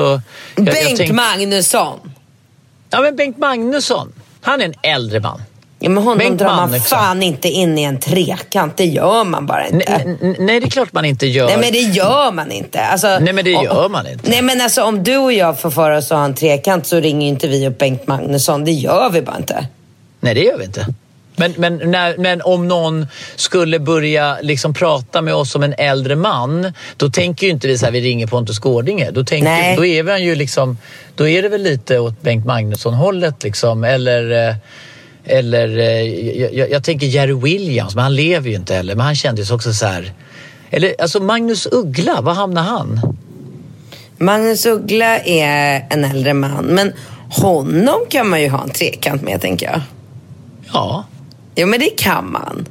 jag- 0.55 0.67
jag 0.67 0.73
Bengt 0.73 0.97
tänk- 0.97 1.11
Magnusson. 1.11 1.99
Ja, 2.89 3.01
men 3.01 3.15
Bengt 3.15 3.37
Magnusson. 3.37 4.13
Han 4.41 4.61
är 4.61 4.65
en 4.65 4.73
äldre 4.83 5.19
man. 5.19 5.41
Ja, 5.83 5.89
men 5.89 6.03
honom 6.03 6.17
Bengt 6.17 6.39
drar 6.39 6.47
man 6.47 6.55
Magnusson. 6.57 6.97
fan 6.99 7.23
inte 7.23 7.49
in 7.49 7.77
i 7.77 7.83
en 7.83 7.99
trekant. 7.99 8.77
Det 8.77 8.85
gör 8.85 9.23
man 9.23 9.45
bara 9.45 9.67
inte. 9.67 10.05
Nej, 10.21 10.35
nej, 10.39 10.59
det 10.59 10.65
är 10.67 10.69
klart 10.69 10.93
man 10.93 11.05
inte 11.05 11.27
gör. 11.27 11.47
Nej 11.47 11.57
men 11.57 11.71
det 11.71 11.79
gör 11.79 12.31
man 12.31 12.51
inte. 12.51 12.81
Alltså, 12.81 13.07
Nej, 13.21 13.33
men 13.33 13.45
det 13.45 13.55
om- 13.55 13.63
gör 13.63 13.89
man 13.89 14.07
inte. 14.07 14.29
Nej 14.29 14.41
men 14.41 14.61
alltså 14.61 14.83
om 14.83 15.03
du 15.03 15.17
och 15.17 15.33
jag 15.33 15.59
får 15.59 15.71
för 15.71 15.91
oss 15.91 16.11
att 16.11 16.17
ha 16.17 16.25
en 16.25 16.33
trekant 16.33 16.85
så 16.87 16.99
ringer 16.99 17.27
inte 17.27 17.47
vi 17.47 17.67
upp 17.67 17.77
Bengt 17.77 18.07
Magnusson. 18.07 18.65
Det 18.65 18.71
gör 18.71 19.09
vi 19.09 19.21
bara 19.21 19.37
inte. 19.37 19.67
Nej, 20.19 20.33
det 20.33 20.41
gör 20.43 20.57
vi 20.57 20.65
inte. 20.65 20.85
Men, 21.35 21.53
men, 21.57 21.77
när, 21.91 22.17
men 22.17 22.41
om 22.41 22.67
någon 22.67 23.07
skulle 23.35 23.79
börja 23.79 24.37
liksom 24.41 24.73
prata 24.73 25.21
med 25.21 25.33
oss 25.35 25.51
som 25.51 25.63
en 25.63 25.73
äldre 25.77 26.15
man, 26.15 26.73
då 26.97 27.09
tänker 27.09 27.47
ju 27.47 27.51
inte 27.53 27.67
vi 27.67 27.77
så 27.77 27.85
här, 27.85 27.91
vi 27.91 28.01
ringer 28.01 28.27
Pontus 28.27 28.59
Gårdinger. 28.59 29.11
Då, 29.11 29.23
tänker, 29.23 29.49
Nej. 29.49 29.75
då 29.75 29.85
är 29.85 30.03
vi 30.03 30.17
ju 30.23 30.35
liksom, 30.35 30.77
då 31.15 31.27
är 31.27 31.41
det 31.41 31.49
väl 31.49 31.61
lite 31.63 31.99
åt 31.99 32.21
Bengt 32.21 32.45
Magnusson-hållet 32.45 33.43
liksom. 33.43 33.83
Eller, 33.83 34.49
eh, 34.49 34.55
eller 35.25 35.77
eh, 35.77 36.39
jag, 36.41 36.53
jag, 36.53 36.71
jag 36.71 36.83
tänker 36.83 37.07
Jerry 37.07 37.33
Williams, 37.33 37.95
men 37.95 38.03
han 38.03 38.15
lever 38.15 38.49
ju 38.49 38.55
inte 38.55 38.73
heller. 38.73 38.95
Men 38.95 39.05
han 39.05 39.15
kändes 39.15 39.51
också 39.51 39.73
så 39.73 39.85
här. 39.85 40.13
Eller 40.69 40.95
alltså 41.01 41.19
Magnus 41.19 41.67
Uggla, 41.71 42.21
var 42.21 42.33
hamnar 42.33 42.63
han? 42.63 42.99
Magnus 44.17 44.65
Uggla 44.65 45.19
är 45.19 45.87
en 45.89 46.05
äldre 46.05 46.33
man. 46.33 46.65
Men 46.65 46.93
honom 47.29 47.99
kan 48.09 48.29
man 48.29 48.41
ju 48.41 48.49
ha 48.49 48.63
en 48.63 48.69
trekant 48.69 49.21
med 49.21 49.41
tänker 49.41 49.65
jag. 49.65 49.81
Ja, 50.73 51.05
Jo 51.55 51.67
men 51.67 51.79
det 51.79 51.89
kan 51.89 52.31
man. 52.31 52.65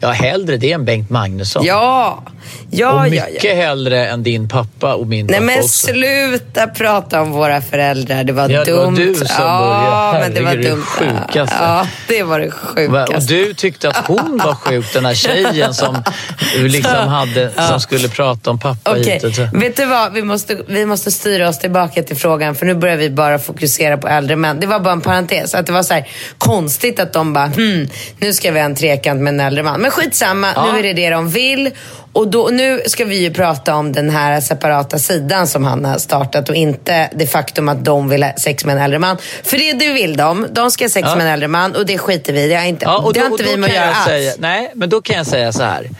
Ja 0.00 0.10
hellre 0.10 0.56
det 0.56 0.72
än 0.72 0.84
Bengt 0.84 1.10
Magnusson. 1.10 1.64
Ja, 1.64 2.22
ja, 2.70 2.90
och 2.92 3.08
ja, 3.08 3.10
mycket 3.10 3.44
ja. 3.44 3.54
hellre 3.54 4.06
än 4.08 4.22
din 4.22 4.48
pappa 4.48 4.94
och 4.94 5.06
min 5.06 5.26
Nej 5.26 5.34
pappa 5.34 5.46
men 5.46 5.58
också. 5.58 5.86
sluta 5.86 6.66
prata 6.66 7.20
om 7.22 7.30
våra 7.32 7.60
föräldrar. 7.62 8.24
Det 8.24 8.32
var 8.32 8.48
Ja, 8.48 8.64
det 8.64 8.70
dumt. 8.70 8.84
var 8.94 9.04
du 9.06 9.14
som 9.14 9.26
ja, 9.38 10.12
började. 10.12 10.18
men 10.20 10.34
det 10.34 10.40
var 10.40 10.48
Herregud, 10.48 10.64
det 10.64 10.70
dumt. 10.70 10.82
sjukaste. 10.82 11.56
Ja, 11.60 11.86
det 12.08 12.22
var 12.22 12.40
det 12.40 12.50
sjukaste. 12.50 13.16
Och 13.16 13.22
du 13.22 13.54
tyckte 13.54 13.88
att 13.88 14.06
hon 14.06 14.40
var 14.44 14.54
sjuk, 14.54 14.92
den 14.92 15.04
här 15.04 15.14
tjejen 15.14 15.74
som, 15.74 16.02
liksom 16.58 17.08
hade, 17.08 17.50
som 17.68 17.80
skulle 17.80 18.08
prata 18.08 18.50
om 18.50 18.58
pappa 18.58 18.90
Okej, 18.90 19.12
hit 19.12 19.24
och 19.24 19.32
så. 19.34 19.48
vet 19.52 19.76
du 19.76 19.84
vad? 19.86 20.12
Vi 20.12 20.22
måste, 20.22 20.58
vi 20.66 20.86
måste 20.86 21.10
styra 21.10 21.48
oss 21.48 21.58
tillbaka 21.58 22.02
till 22.02 22.16
frågan 22.16 22.54
för 22.54 22.66
nu 22.66 22.74
börjar 22.74 22.96
vi 22.96 23.10
bara 23.10 23.38
fokusera 23.38 23.96
på 23.96 24.08
äldre 24.08 24.36
män. 24.36 24.60
Det 24.60 24.66
var 24.66 24.80
bara 24.80 24.92
en 24.92 25.00
parentes. 25.00 25.54
Att 25.54 25.66
det 25.66 25.72
var 25.72 25.82
så 25.82 25.94
här 25.94 26.08
konstigt 26.38 27.00
att 27.00 27.12
de 27.12 27.32
bara, 27.32 27.46
hmm, 27.46 27.88
nu 28.18 28.32
ska 28.32 28.50
vi 28.50 28.58
ha 28.58 28.66
en 28.66 28.74
trekant 28.74 29.20
med 29.20 29.34
en 29.34 29.40
äldre 29.40 29.62
man. 29.62 29.85
Men 29.86 29.90
skitsamma, 29.92 30.52
Ja. 30.56 30.72
nu 30.72 30.78
är 30.78 30.82
det 30.82 30.92
det 30.92 31.10
de 31.10 31.30
vill. 31.30 31.70
Och 32.12 32.28
då, 32.28 32.48
nu 32.52 32.82
ska 32.86 33.04
vi 33.04 33.16
ju 33.22 33.32
prata 33.34 33.74
om 33.74 33.92
den 33.92 34.10
här 34.10 34.40
separata 34.40 34.98
sidan 34.98 35.46
som 35.46 35.64
han 35.64 35.84
har 35.84 35.98
startat 35.98 36.48
och 36.48 36.54
inte 36.54 37.10
det 37.14 37.26
faktum 37.26 37.68
att 37.68 37.84
de 37.84 38.08
vill 38.08 38.22
ha 38.22 38.32
sex 38.36 38.64
med 38.64 38.76
en 38.76 38.82
äldre 38.82 38.98
man. 38.98 39.16
För 39.42 39.58
det 39.58 39.72
du 39.72 39.92
vill 39.92 40.16
de, 40.16 40.46
de 40.50 40.70
ska 40.70 40.84
ha 40.84 40.88
sex 40.90 41.08
Ja. 41.08 41.16
med 41.16 41.26
en 41.26 41.32
äldre 41.32 41.48
man 41.48 41.76
och 41.76 41.86
det 41.86 41.98
skiter 41.98 42.32
vi 42.32 42.40
i. 42.42 42.48
Det 42.48 42.54
har 42.54 42.64
inte, 42.64 42.84
Ja, 42.84 42.98
och 42.98 43.12
det 43.12 43.20
då, 43.20 43.26
har 43.26 43.30
inte 43.30 43.44
vi 43.44 43.56
med 43.56 43.70
att 43.70 43.76
göra 43.76 43.94
alls. 43.94 44.04
säga, 44.04 44.32
Nej, 44.38 44.70
men 44.74 44.88
då 44.90 45.00
kan 45.02 45.16
jag 45.16 45.26
säga 45.26 45.52
så 45.52 45.62
här. 45.62 45.90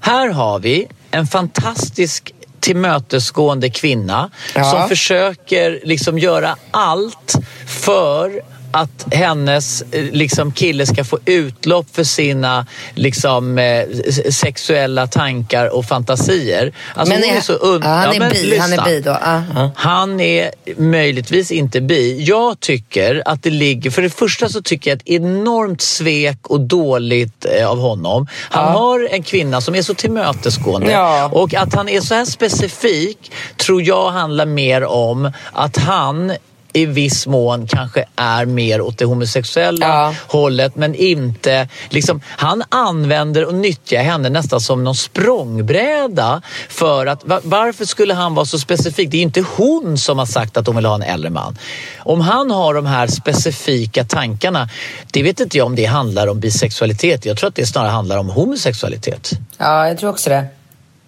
Här 0.00 0.28
har 0.28 0.58
vi 0.58 0.86
en 1.10 1.26
fantastisk 1.26 2.32
tillmötesgående 2.60 3.70
kvinna 3.70 4.30
Ja. 4.54 4.64
som 4.70 4.88
försöker 4.88 5.80
liksom 5.84 6.18
göra 6.18 6.56
allt 6.70 7.34
för 7.66 8.40
att 8.76 9.14
hennes 9.14 9.82
eh, 9.90 10.04
liksom, 10.12 10.52
kille 10.52 10.86
ska 10.86 11.04
få 11.04 11.18
utlopp 11.24 11.86
för 11.92 12.04
sina 12.04 12.66
liksom, 12.94 13.58
eh, 13.58 13.82
sexuella 14.30 15.06
tankar 15.06 15.74
och 15.76 15.84
fantasier. 15.84 16.72
Alltså, 16.94 17.14
Men 17.14 17.24
är- 17.24 17.36
är 17.36 17.40
så 17.40 17.52
un- 17.52 17.80
ja, 17.84 17.88
han 17.90 18.14
är 18.14 18.18
men 18.18 18.30
bi, 18.30 18.58
han 18.58 18.72
är 18.72 18.84
bi 18.84 19.00
då, 19.00 19.10
ja. 19.10 19.42
Ja. 19.54 19.70
Han 19.76 20.20
är 20.20 20.50
möjligtvis 20.76 21.50
inte 21.50 21.80
bi. 21.80 22.22
Jag 22.22 22.60
tycker 22.60 23.22
att 23.26 23.42
det 23.42 23.50
ligger... 23.50 23.90
För 23.90 24.02
det 24.02 24.10
första 24.10 24.48
så 24.48 24.62
tycker 24.62 24.90
jag 24.90 24.96
ett 24.96 25.08
enormt 25.08 25.80
svek 25.80 26.38
och 26.46 26.60
dåligt 26.60 27.46
eh, 27.58 27.70
av 27.70 27.78
honom. 27.78 28.26
Han 28.32 28.72
har 28.72 29.08
en 29.12 29.22
kvinna 29.22 29.60
som 29.60 29.74
är 29.74 29.82
så 29.82 29.94
tillmötesgående. 29.94 30.90
Ja. 30.90 31.28
Och 31.32 31.54
att 31.54 31.74
han 31.74 31.88
är 31.88 32.00
så 32.00 32.14
här 32.14 32.24
specifik 32.24 33.32
tror 33.56 33.82
jag 33.82 34.10
handlar 34.10 34.46
mer 34.46 34.84
om 34.84 35.32
att 35.52 35.76
han 35.76 36.32
i 36.76 36.86
viss 36.86 37.26
mån 37.26 37.66
kanske 37.66 38.04
är 38.16 38.44
mer 38.44 38.80
åt 38.80 38.98
det 38.98 39.04
homosexuella 39.04 39.86
ja. 39.86 40.14
hållet 40.26 40.76
men 40.76 40.94
inte... 40.94 41.68
Liksom, 41.88 42.20
han 42.26 42.62
använder 42.68 43.44
och 43.44 43.54
nyttjar 43.54 44.02
henne 44.02 44.28
nästan 44.28 44.60
som 44.60 44.84
någon 44.84 44.94
språngbräda 44.94 46.42
för 46.68 47.06
att 47.06 47.22
varför 47.24 47.84
skulle 47.84 48.14
han 48.14 48.34
vara 48.34 48.46
så 48.46 48.58
specifik? 48.58 49.10
Det 49.10 49.16
är 49.16 49.22
inte 49.22 49.44
hon 49.56 49.98
som 49.98 50.18
har 50.18 50.26
sagt 50.26 50.56
att 50.56 50.66
hon 50.66 50.76
vill 50.76 50.84
ha 50.84 50.94
en 50.94 51.02
äldre 51.02 51.30
man. 51.30 51.58
Om 51.98 52.20
han 52.20 52.50
har 52.50 52.74
de 52.74 52.86
här 52.86 53.06
specifika 53.06 54.04
tankarna, 54.04 54.68
det 55.12 55.22
vet 55.22 55.40
inte 55.40 55.58
jag 55.58 55.66
om 55.66 55.76
det 55.76 55.84
handlar 55.84 56.26
om 56.26 56.40
bisexualitet. 56.40 57.24
Jag 57.24 57.36
tror 57.36 57.48
att 57.48 57.54
det 57.54 57.66
snarare 57.66 57.90
handlar 57.90 58.18
om 58.18 58.28
homosexualitet. 58.28 59.30
Ja, 59.58 59.88
jag 59.88 59.98
tror 59.98 60.10
också 60.10 60.30
det. 60.30 60.46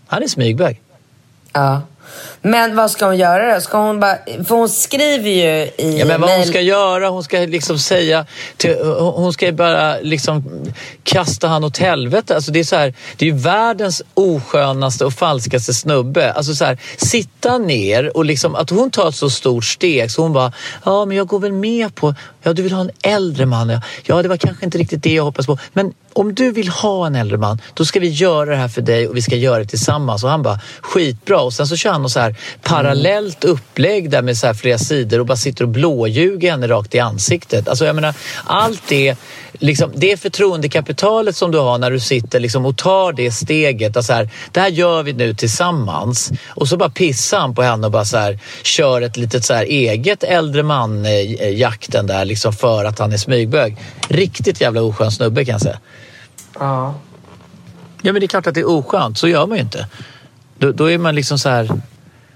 Han 0.07 0.23
är 0.23 0.29
smygbög. 0.29 0.81
Ja. 1.53 1.83
Men 2.43 2.77
vad 2.77 2.91
ska 2.91 3.07
hon 3.07 3.17
göra 3.17 3.55
då? 3.55 3.61
Ska 3.61 3.79
hon 3.79 4.01
bara, 4.01 4.19
för 4.49 4.55
hon 4.55 4.69
skriver 4.69 5.31
ju 5.31 5.85
i 5.85 5.99
ja, 5.99 6.05
men 6.05 6.21
vad 6.21 6.31
mail... 6.31 6.41
hon 6.41 6.49
ska 6.49 6.61
göra, 6.61 7.09
hon 7.09 7.25
ska 7.25 7.39
liksom 7.39 7.79
säga... 7.79 8.27
Till, 8.57 8.77
hon 8.99 9.33
ska 9.33 9.53
bara 9.53 10.01
liksom 10.01 10.45
kasta 11.03 11.49
han 11.49 11.65
åt 11.65 11.79
helvete. 11.79 12.35
Alltså 12.35 12.53
det 12.53 12.61
är 12.61 12.65
så 12.65 12.77
här, 12.77 12.95
det 13.17 13.25
är 13.25 13.31
ju 13.31 13.37
världens 13.37 14.03
oskönaste 14.15 15.05
och 15.05 15.13
falskaste 15.13 15.75
snubbe. 15.75 16.33
Alltså 16.33 16.55
så 16.55 16.65
här, 16.65 16.79
sitta 16.97 17.59
ner 17.59 18.17
och 18.17 18.25
liksom 18.25 18.55
att 18.55 18.71
hon 18.71 18.91
tar 18.91 19.09
ett 19.09 19.15
så 19.15 19.31
stort 19.31 19.65
steg 19.65 20.11
så 20.11 20.23
hon 20.23 20.33
bara, 20.33 20.53
ja 20.85 21.05
men 21.05 21.17
jag 21.17 21.27
går 21.27 21.39
väl 21.39 21.53
med 21.53 21.95
på, 21.95 22.15
ja 22.43 22.53
du 22.53 22.63
vill 22.63 22.73
ha 22.73 22.81
en 22.81 22.91
äldre 23.03 23.47
man. 23.47 23.69
Ja, 23.69 23.81
ja 24.05 24.23
det 24.23 24.29
var 24.29 24.37
kanske 24.37 24.65
inte 24.65 24.79
riktigt 24.79 25.03
det 25.03 25.15
jag 25.15 25.25
hoppas 25.25 25.47
på. 25.47 25.59
Men 25.73 25.93
om 26.13 26.35
du 26.35 26.53
vill 26.53 26.69
ha 26.69 27.07
en 27.07 27.15
äldre 27.15 27.37
man, 27.37 27.61
då 27.75 27.85
ska 27.85 28.01
vi 28.01 28.09
göra 28.09 28.51
det 28.51 28.57
här 28.57 28.69
för 28.69 28.83
dig 28.83 29.09
och 29.09 29.17
vi 29.17 29.23
ska 29.23 29.37
göra 29.37 29.59
det 29.59 29.67
tillsammans. 29.67 30.25
Och 30.25 30.31
han 30.31 30.43
bara, 30.43 30.61
skitbra. 30.81 31.41
Och 31.41 31.53
sen 31.53 31.67
så 31.67 31.77
kör 31.77 31.91
han 31.91 32.03
något 32.03 32.13
så 32.13 32.21
här 32.21 32.28
parallellt 32.63 33.45
upplägg 33.45 34.11
där 34.11 34.23
med 34.23 34.37
så 34.37 34.47
här 34.47 34.55
flera 34.55 34.79
sidor 34.79 35.21
och 35.21 35.27
bara 35.27 35.37
sitter 35.37 35.65
och 35.65 35.69
blåljuger 35.69 36.51
henne 36.51 36.69
rakt 36.69 36.95
i 36.95 36.99
ansiktet. 36.99 37.69
Alltså 37.69 37.85
jag 37.85 37.95
menar, 37.95 38.15
allt 38.45 38.83
det, 38.89 39.17
liksom, 39.53 39.93
det 39.95 40.21
förtroendekapitalet 40.21 41.37
som 41.37 41.51
du 41.51 41.59
har 41.59 41.79
när 41.79 41.91
du 41.91 42.01
sitter 42.01 42.41
liksom 42.41 42.67
och 42.67 42.77
tar 42.77 43.13
det 43.13 43.31
steget. 43.31 43.97
Alltså 43.97 44.13
här, 44.13 44.31
det 44.53 44.61
här 44.61 44.69
gör 44.69 45.03
vi 45.03 45.13
nu 45.13 45.35
tillsammans. 45.35 46.31
Och 46.49 46.69
så 46.69 46.77
bara 46.77 46.91
pissar 46.91 47.39
han 47.39 47.55
på 47.55 47.63
henne 47.63 47.87
och 47.87 47.93
bara 47.93 48.05
så 48.05 48.17
här, 48.17 48.39
kör 48.63 49.03
ett 49.03 49.17
litet 49.17 49.45
så 49.45 49.55
här 49.55 49.65
eget 49.65 50.25
äldre 50.25 50.63
man-jakten 50.63 52.07
där 52.07 52.25
liksom 52.25 52.53
för 52.53 52.85
att 52.85 52.99
han 52.99 53.13
är 53.13 53.17
smygbög. 53.17 53.77
Riktigt 54.09 54.61
jävla 54.61 54.83
oskön 54.83 55.11
snubbe 55.13 55.45
kan 55.45 55.53
jag 55.53 55.61
säga. 55.61 55.79
Ja. 56.59 56.95
Ja 58.03 58.13
men 58.13 58.21
det 58.21 58.27
är 58.27 58.29
klart 58.29 58.47
att 58.47 58.55
det 58.55 58.61
är 58.61 58.69
oskönt, 58.69 59.19
så 59.19 59.29
gör 59.29 59.47
man 59.47 59.59
ju 59.59 59.63
inte. 59.63 59.87
Då, 60.59 60.73
då 60.73 60.91
är 60.91 60.99
man 60.99 61.15
liksom 61.15 61.39
så 61.39 61.49
här... 61.49 61.71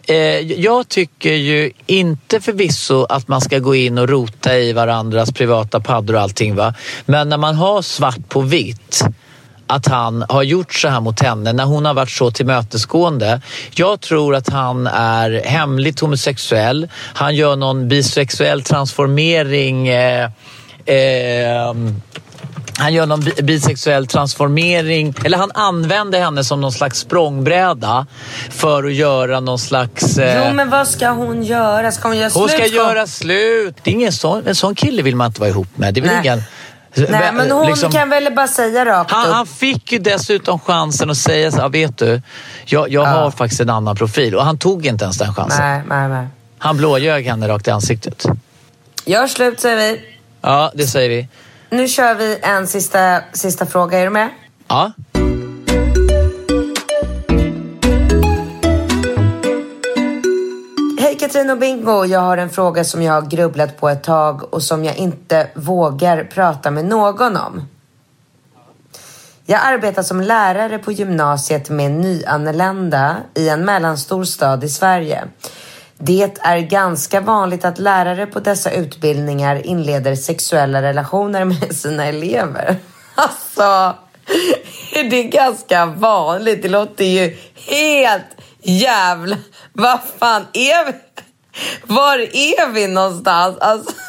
Eh, 0.07 0.17
jag 0.41 0.89
tycker 0.89 1.33
ju 1.33 1.71
inte 1.87 2.41
förvisso 2.41 3.05
att 3.05 3.29
man 3.29 3.41
ska 3.41 3.59
gå 3.59 3.75
in 3.75 3.99
och 3.99 4.09
rota 4.09 4.59
i 4.59 4.73
varandras 4.73 5.33
privata 5.33 5.81
paddor 5.81 6.15
och 6.15 6.21
allting. 6.21 6.55
Va? 6.55 6.75
Men 7.07 7.29
när 7.29 7.39
man 7.39 7.55
har 7.55 7.83
svart 7.83 8.29
på 8.29 8.41
vitt 8.41 9.05
att 9.67 9.87
han 9.87 10.25
har 10.29 10.43
gjort 10.43 10.75
så 10.75 10.89
här 10.89 11.01
mot 11.01 11.21
henne 11.21 11.53
när 11.53 11.65
hon 11.65 11.85
har 11.85 11.95
varit 11.95 12.11
så 12.11 12.31
tillmötesgående. 12.31 13.41
Jag 13.75 14.01
tror 14.01 14.35
att 14.35 14.49
han 14.49 14.87
är 14.87 15.43
hemligt 15.45 16.01
homosexuell. 16.01 16.89
Han 16.95 17.37
gör 17.37 17.57
någon 17.57 17.89
bisexuell 17.89 18.63
transformering 18.63 19.89
eh, 19.89 20.31
eh, 20.87 21.75
han 22.79 22.95
gör 22.95 23.07
någon 23.07 23.25
bisexuell 23.43 24.07
transformering, 24.07 25.15
eller 25.25 25.39
han 25.39 25.51
använder 25.55 26.21
henne 26.21 26.45
som 26.45 26.61
någon 26.61 26.73
slags 26.73 26.99
språngbräda 26.99 28.07
för 28.51 28.85
att 28.85 28.93
göra 28.93 29.41
någon 29.41 29.59
slags... 29.59 30.19
Eh... 30.19 30.49
Jo, 30.49 30.55
men 30.55 30.71
vad 30.71 30.89
ska 30.89 31.09
hon 31.09 31.43
göra? 31.43 31.93
Ska 31.93 32.09
hon 32.09 32.17
göra 32.17 32.31
hon 32.35 32.49
slut? 32.49 32.61
Hon 32.61 32.69
ska 32.69 32.77
göra 32.77 33.07
slut. 33.07 33.77
Det 33.83 33.91
är 33.91 33.95
ingen 33.95 34.13
sån, 34.13 34.47
en 34.47 34.55
sån 34.55 34.75
kille 34.75 35.03
vill 35.03 35.17
man 35.17 35.27
inte 35.27 35.41
vara 35.41 35.51
ihop 35.51 35.69
med. 35.75 35.95
Det 35.95 36.01
är 36.01 36.21
ingen... 36.21 36.43
Nej, 36.95 37.33
men 37.33 37.51
hon 37.51 37.67
liksom, 37.67 37.93
kan 37.93 38.11
väl 38.11 38.35
bara 38.35 38.49
säga 38.49 38.85
rakt 38.85 39.11
han, 39.11 39.29
upp. 39.29 39.35
Han 39.35 39.47
fick 39.47 39.93
ju 39.93 39.99
dessutom 39.99 40.59
chansen 40.59 41.11
att 41.11 41.17
säga 41.17 41.51
så 41.51 41.61
här, 41.61 41.69
vet 41.69 41.99
du, 41.99 42.23
jag, 42.65 42.93
jag 42.93 43.07
ja. 43.07 43.11
har 43.11 43.31
faktiskt 43.31 43.61
en 43.61 43.71
annan 43.71 43.97
profil. 43.97 44.35
Och 44.35 44.45
han 44.45 44.59
tog 44.59 44.87
inte 44.87 45.05
ens 45.05 45.19
den 45.19 45.35
chansen. 45.35 45.61
Nej, 45.61 45.83
nej, 45.89 46.09
nej. 46.09 46.27
Han 46.59 46.77
blåljög 46.77 47.27
henne 47.27 47.49
rakt 47.49 47.69
i 47.69 47.71
ansiktet. 47.71 48.27
Gör 49.05 49.27
slut, 49.27 49.61
säger 49.61 49.77
vi. 49.77 50.01
Ja, 50.41 50.73
det 50.75 50.87
säger 50.87 51.09
vi. 51.09 51.29
Nu 51.73 51.89
kör 51.89 52.15
vi 52.15 52.39
en 52.43 52.67
sista, 52.67 53.21
sista 53.33 53.67
fråga. 53.67 53.99
Är 53.99 54.05
du 54.05 54.11
med? 54.11 54.29
Ja. 54.69 54.93
Hej 61.01 61.19
Katrin 61.21 61.51
och 61.51 61.59
Bingo! 61.59 62.05
Jag 62.05 62.21
har 62.21 62.37
en 62.37 62.51
fråga 62.51 62.85
som 62.85 63.03
jag 63.03 63.13
har 63.13 63.23
grubblat 63.23 63.81
på 63.81 63.89
ett 63.89 64.03
tag 64.03 64.55
och 64.55 64.63
som 64.63 64.85
jag 64.85 64.97
inte 64.97 65.49
vågar 65.55 66.25
prata 66.25 66.71
med 66.71 66.85
någon 66.85 67.37
om. 67.37 67.69
Jag 69.47 69.61
arbetar 69.65 70.03
som 70.03 70.21
lärare 70.21 70.79
på 70.79 70.93
gymnasiet 70.93 71.71
med 71.71 71.91
nyanlända 71.91 73.17
i 73.35 73.49
en 73.49 73.65
mellanstor 73.65 74.25
stad 74.25 74.65
i 74.65 74.69
Sverige. 74.69 75.25
Det 75.99 76.39
är 76.41 76.59
ganska 76.59 77.21
vanligt 77.21 77.65
att 77.65 77.79
lärare 77.79 78.27
på 78.27 78.41
dessa 78.41 78.71
utbildningar 78.71 79.67
inleder 79.67 80.15
sexuella 80.15 80.83
relationer 80.83 81.45
med 81.45 81.77
sina 81.77 82.07
elever. 82.07 82.77
Alltså, 83.15 83.97
det 84.93 85.17
är 85.17 85.29
ganska 85.29 85.87
vanligt. 85.87 86.63
Det 86.63 86.69
låter 86.69 87.05
ju 87.05 87.37
helt 87.55 88.27
jävla... 88.63 89.37
Vad 89.73 90.01
fan 90.19 90.47
är 90.53 90.87
vi? 90.87 90.93
Var 91.83 92.19
är 92.19 92.69
vi 92.69 92.89
någonstans? 92.89 93.59
Alltså... 93.59 93.93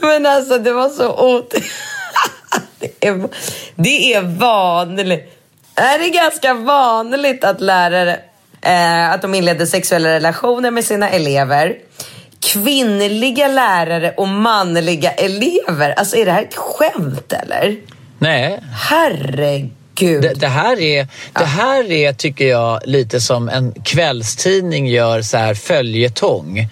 Men 0.00 0.26
alltså, 0.26 0.58
det 0.58 0.72
var 0.72 0.88
så 0.88 1.36
otäckt. 1.36 1.66
Det 2.78 3.08
är, 3.08 3.28
det 3.74 4.14
är 4.14 4.22
vanligt. 4.22 5.40
Det 5.74 5.82
är 5.82 6.08
ganska 6.08 6.54
vanligt 6.54 7.44
att 7.44 7.60
lärare 7.60 8.20
eh, 8.62 9.10
att 9.10 9.22
de 9.22 9.34
inledde 9.34 9.66
sexuella 9.66 10.08
relationer 10.08 10.70
med 10.70 10.84
sina 10.84 11.10
elever. 11.10 11.76
Kvinnliga 12.40 13.48
lärare 13.48 14.14
och 14.16 14.28
manliga 14.28 15.12
elever. 15.12 15.94
Alltså 15.96 16.16
är 16.16 16.26
det 16.26 16.32
här 16.32 16.42
ett 16.42 16.56
skämt 16.56 17.32
eller? 17.32 17.76
Nej. 18.18 18.60
Herregud. 18.90 20.22
Det, 20.22 20.34
det, 20.34 20.48
här 20.48 20.80
är, 20.80 21.08
det 21.32 21.44
här 21.44 21.90
är, 21.92 22.12
tycker 22.12 22.48
jag, 22.48 22.80
lite 22.84 23.20
som 23.20 23.48
en 23.48 23.72
kvällstidning 23.84 24.86
gör 24.86 25.22
så 25.22 25.36
här 25.36 25.54
följetong. 25.54 26.68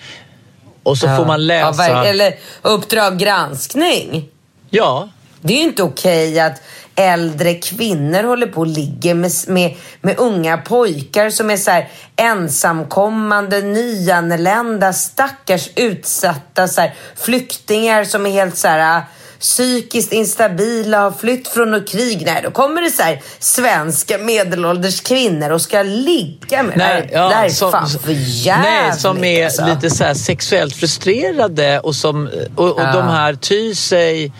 Och 0.83 0.99
så 0.99 1.07
ja. 1.07 1.17
får 1.17 1.27
man 1.27 1.47
läsa... 1.47 1.89
Ja, 1.89 2.05
eller 2.05 2.35
Uppdrag 2.63 3.19
granskning. 3.19 4.29
Ja. 4.71 5.09
Det 5.41 5.55
är 5.55 5.59
ju 5.59 5.65
inte 5.65 5.83
okej 5.83 6.31
okay 6.31 6.41
att 6.41 6.63
äldre 6.97 7.55
kvinnor 7.55 8.23
håller 8.23 8.47
på 8.47 8.61
och 8.61 8.67
ligger 8.67 9.15
med, 9.15 9.33
med, 9.47 9.75
med 10.01 10.19
unga 10.19 10.59
pojkar 10.59 11.31
som 11.31 11.51
är 11.51 11.57
så 11.57 11.71
här 11.71 11.89
ensamkommande, 12.17 13.61
nyanlända, 13.61 14.93
stackars 14.93 15.69
utsatta 15.77 16.69
så 16.69 16.81
här, 16.81 16.95
flyktingar 17.17 18.05
som 18.05 18.27
är 18.27 18.31
helt 18.31 18.57
så 18.57 18.69
här 18.69 19.03
psykiskt 19.45 20.13
instabila, 20.13 21.01
har 21.01 21.13
flytt 21.13 21.49
från 21.49 21.71
något 21.71 21.89
krig. 21.89 22.23
Nej, 22.27 22.41
då 22.45 22.51
kommer 22.51 22.83
det 22.83 22.91
så 22.91 23.03
här 23.03 23.23
svenska 23.39 24.19
medelålders 24.19 25.01
kvinnor 25.01 25.51
och 25.51 25.63
ska 25.63 25.83
ligga 25.83 26.63
med. 26.63 26.77
Nej, 26.77 27.11
ja, 27.13 27.29
det 27.29 27.35
här 27.35 27.45
är 27.45 27.49
som, 27.49 27.73
fan 27.73 27.89
för 27.89 28.13
jävligt. 28.13 28.71
Nej, 28.71 28.93
som 28.93 29.25
är 29.25 29.45
alltså. 29.45 29.67
lite 29.67 29.91
så 29.91 30.15
sexuellt 30.15 30.77
frustrerade 30.77 31.81
och, 31.81 31.95
som, 31.95 32.31
och, 32.57 32.71
och 32.71 32.81
ja. 32.81 32.93
de 32.93 33.09
här 33.09 33.35
tyr 33.35 33.75
sig 33.75 34.33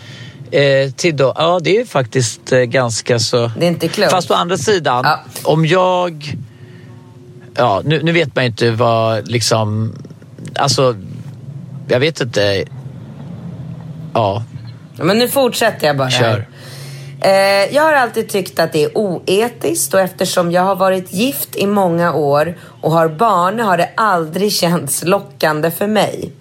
Eh, 0.51 0.91
till 0.91 1.17
då, 1.17 1.33
ja, 1.35 1.59
det 1.63 1.77
är 1.77 1.85
faktiskt 1.85 2.51
eh, 2.51 2.59
ganska 2.59 3.19
så... 3.19 3.51
Det 3.59 3.65
är 3.65 3.69
inte 3.69 3.87
klokt. 3.87 4.11
Fast 4.11 4.31
å 4.31 4.33
andra 4.33 4.57
sidan, 4.57 5.01
ja. 5.05 5.19
om 5.43 5.65
jag... 5.65 6.35
Ja, 7.55 7.81
nu, 7.85 8.03
nu 8.03 8.11
vet 8.11 8.35
man 8.35 8.43
ju 8.43 8.49
inte 8.49 8.71
vad 8.71 9.27
liksom... 9.27 9.95
Alltså, 10.55 10.95
jag 11.87 11.99
vet 11.99 12.21
inte. 12.21 12.65
Ja. 14.13 14.43
Men 14.97 15.19
nu 15.19 15.29
fortsätter 15.29 15.87
jag 15.87 15.97
bara. 15.97 16.09
Kör. 16.09 16.23
Här. 16.23 16.47
Eh, 17.21 17.75
jag 17.75 17.83
har 17.83 17.93
alltid 17.93 18.29
tyckt 18.29 18.59
att 18.59 18.73
det 18.73 18.83
är 18.83 18.97
oetiskt 18.97 19.93
och 19.93 19.99
eftersom 19.99 20.51
jag 20.51 20.61
har 20.61 20.75
varit 20.75 21.13
gift 21.13 21.55
i 21.55 21.67
många 21.67 22.13
år 22.13 22.57
och 22.81 22.91
har 22.91 23.07
barn 23.07 23.59
har 23.59 23.77
det 23.77 23.89
aldrig 23.97 24.51
känts 24.51 25.03
lockande 25.03 25.71
för 25.71 25.87
mig. 25.87 26.31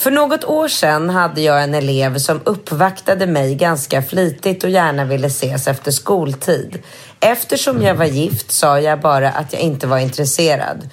För 0.00 0.10
något 0.10 0.44
år 0.44 0.68
sedan 0.68 1.10
hade 1.10 1.40
jag 1.40 1.62
en 1.62 1.74
elev 1.74 2.18
som 2.18 2.40
uppvaktade 2.44 3.26
mig 3.26 3.54
ganska 3.54 4.02
flitigt 4.02 4.64
och 4.64 4.70
gärna 4.70 5.04
ville 5.04 5.26
ses 5.26 5.68
efter 5.68 5.90
skoltid. 5.90 6.82
Eftersom 7.20 7.82
jag 7.82 7.94
var 7.94 8.04
gift 8.04 8.50
sa 8.50 8.80
jag 8.80 9.00
bara 9.00 9.30
att 9.30 9.52
jag 9.52 9.62
inte 9.62 9.86
var 9.86 9.98
intresserad. 9.98 10.88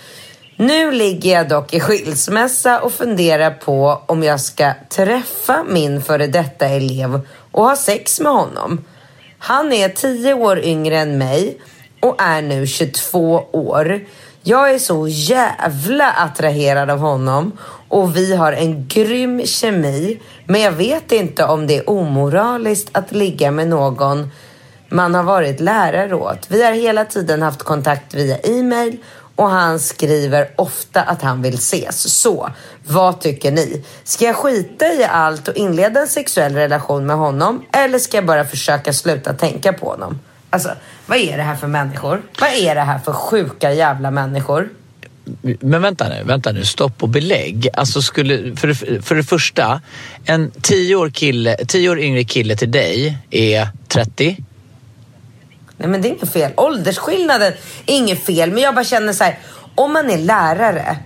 Nu 0.56 0.91
ligger 0.91 1.34
jag 1.34 1.50
dock 1.50 1.74
i 1.74 1.80
skilsmässa 1.80 2.80
och 2.80 2.93
funderar 2.93 3.52
på 3.52 4.04
om 4.06 4.24
jag 4.24 4.41
ska 4.41 4.74
träffa 4.89 5.63
min 5.70 6.02
före 6.02 6.28
detta 6.28 6.65
elev 6.65 7.22
och 7.52 7.63
ha 7.63 7.76
sex 7.76 8.20
med 8.20 8.32
honom. 8.32 8.86
Han 9.38 9.74
är 9.74 9.89
10 9.89 10.34
år 10.34 10.60
yngre 10.60 10.98
än 10.98 11.17
mig 11.17 11.62
och 12.02 12.22
är 12.22 12.41
nu 12.41 12.67
22 12.67 13.46
år. 13.52 14.02
Jag 14.48 14.74
är 14.74 14.80
så 14.80 15.08
jävla 15.08 16.12
attraherad 16.12 16.90
av 16.90 17.00
honom 17.00 17.52
och 17.90 18.16
vi 18.16 18.36
har 18.36 18.54
en 18.54 18.88
grym 18.88 19.46
kemi. 19.46 20.20
Men 20.46 20.62
jag 20.62 20.72
vet 20.72 21.12
inte 21.12 21.46
om 21.46 21.68
det 21.68 21.78
är 21.78 21.90
omoraliskt 21.90 22.90
att 22.92 23.12
ligga 23.12 23.52
med 23.52 23.68
någon 23.68 24.30
man 24.90 25.16
har 25.16 25.24
varit 25.24 25.60
lärare 25.60 26.16
åt. 26.16 26.52
Vi 26.52 26.64
har 26.64 26.72
hela 26.72 27.06
tiden 27.06 27.42
haft 27.42 27.64
kontakt 27.64 28.14
via 28.14 28.38
e-mail 28.38 28.98
och 29.36 29.50
han 29.50 29.80
skriver 29.80 30.50
ofta 30.56 31.02
att 31.02 31.22
han 31.22 31.42
vill 31.42 31.56
ses. 31.56 32.22
Så, 32.22 32.50
vad 32.88 33.22
tycker 33.22 33.52
ni? 33.52 33.84
Ska 34.04 34.26
jag 34.26 34.36
skita 34.36 34.94
i 34.94 35.04
allt 35.04 35.48
och 35.48 35.56
inleda 35.56 36.02
en 36.02 36.08
sexuell 36.08 36.54
relation 36.54 37.06
med 37.06 37.16
honom 37.16 37.64
eller 37.72 38.00
ska 38.00 38.18
jag 38.18 38.26
bara 38.26 38.46
försöka 38.46 38.94
sluta 38.94 39.34
tänka 39.34 39.74
på 39.74 39.90
honom? 39.90 40.20
Alltså, 40.50 40.70
vad 41.06 41.18
är 41.18 41.38
det 41.38 41.44
här 41.44 41.56
för 41.56 41.68
människor? 41.68 42.22
Vad 42.40 42.50
är 42.50 42.76
det 42.76 42.82
här 42.82 43.00
för 43.00 43.14
sjuka 43.14 43.74
jävla 43.74 44.12
människor? 44.12 44.70
Men 45.60 45.82
vänta 45.82 46.10
nu, 46.10 46.24
vänta 46.24 46.52
nu, 46.52 46.66
stopp 46.66 47.04
och 47.04 47.10
belägg. 47.10 47.70
Alltså 47.74 48.02
skulle, 48.02 48.56
för, 48.56 49.02
för 49.02 49.16
det 49.16 49.24
första, 49.24 49.82
en 50.26 50.52
tio 50.62 50.96
år, 50.96 51.10
kille, 51.10 51.58
tio 51.68 51.90
år 51.90 52.00
yngre 52.00 52.24
kille 52.24 52.56
till 52.56 52.72
dig 52.72 53.18
är 53.30 53.68
30. 53.88 54.38
Nej 55.78 55.90
men 55.90 56.02
det 56.02 56.08
är 56.08 56.10
inget 56.10 56.34
fel. 56.34 56.52
Åldersskillnaden 56.58 57.54
är 57.86 57.96
inget 57.96 58.26
fel. 58.26 58.52
Men 58.52 58.64
jag 58.64 58.76
bara 58.76 58.86
känner 58.86 59.14
så 59.14 59.24
här, 59.24 59.40
om 59.76 59.94
man 59.94 60.10
är 60.10 60.18
lärare 60.18 60.98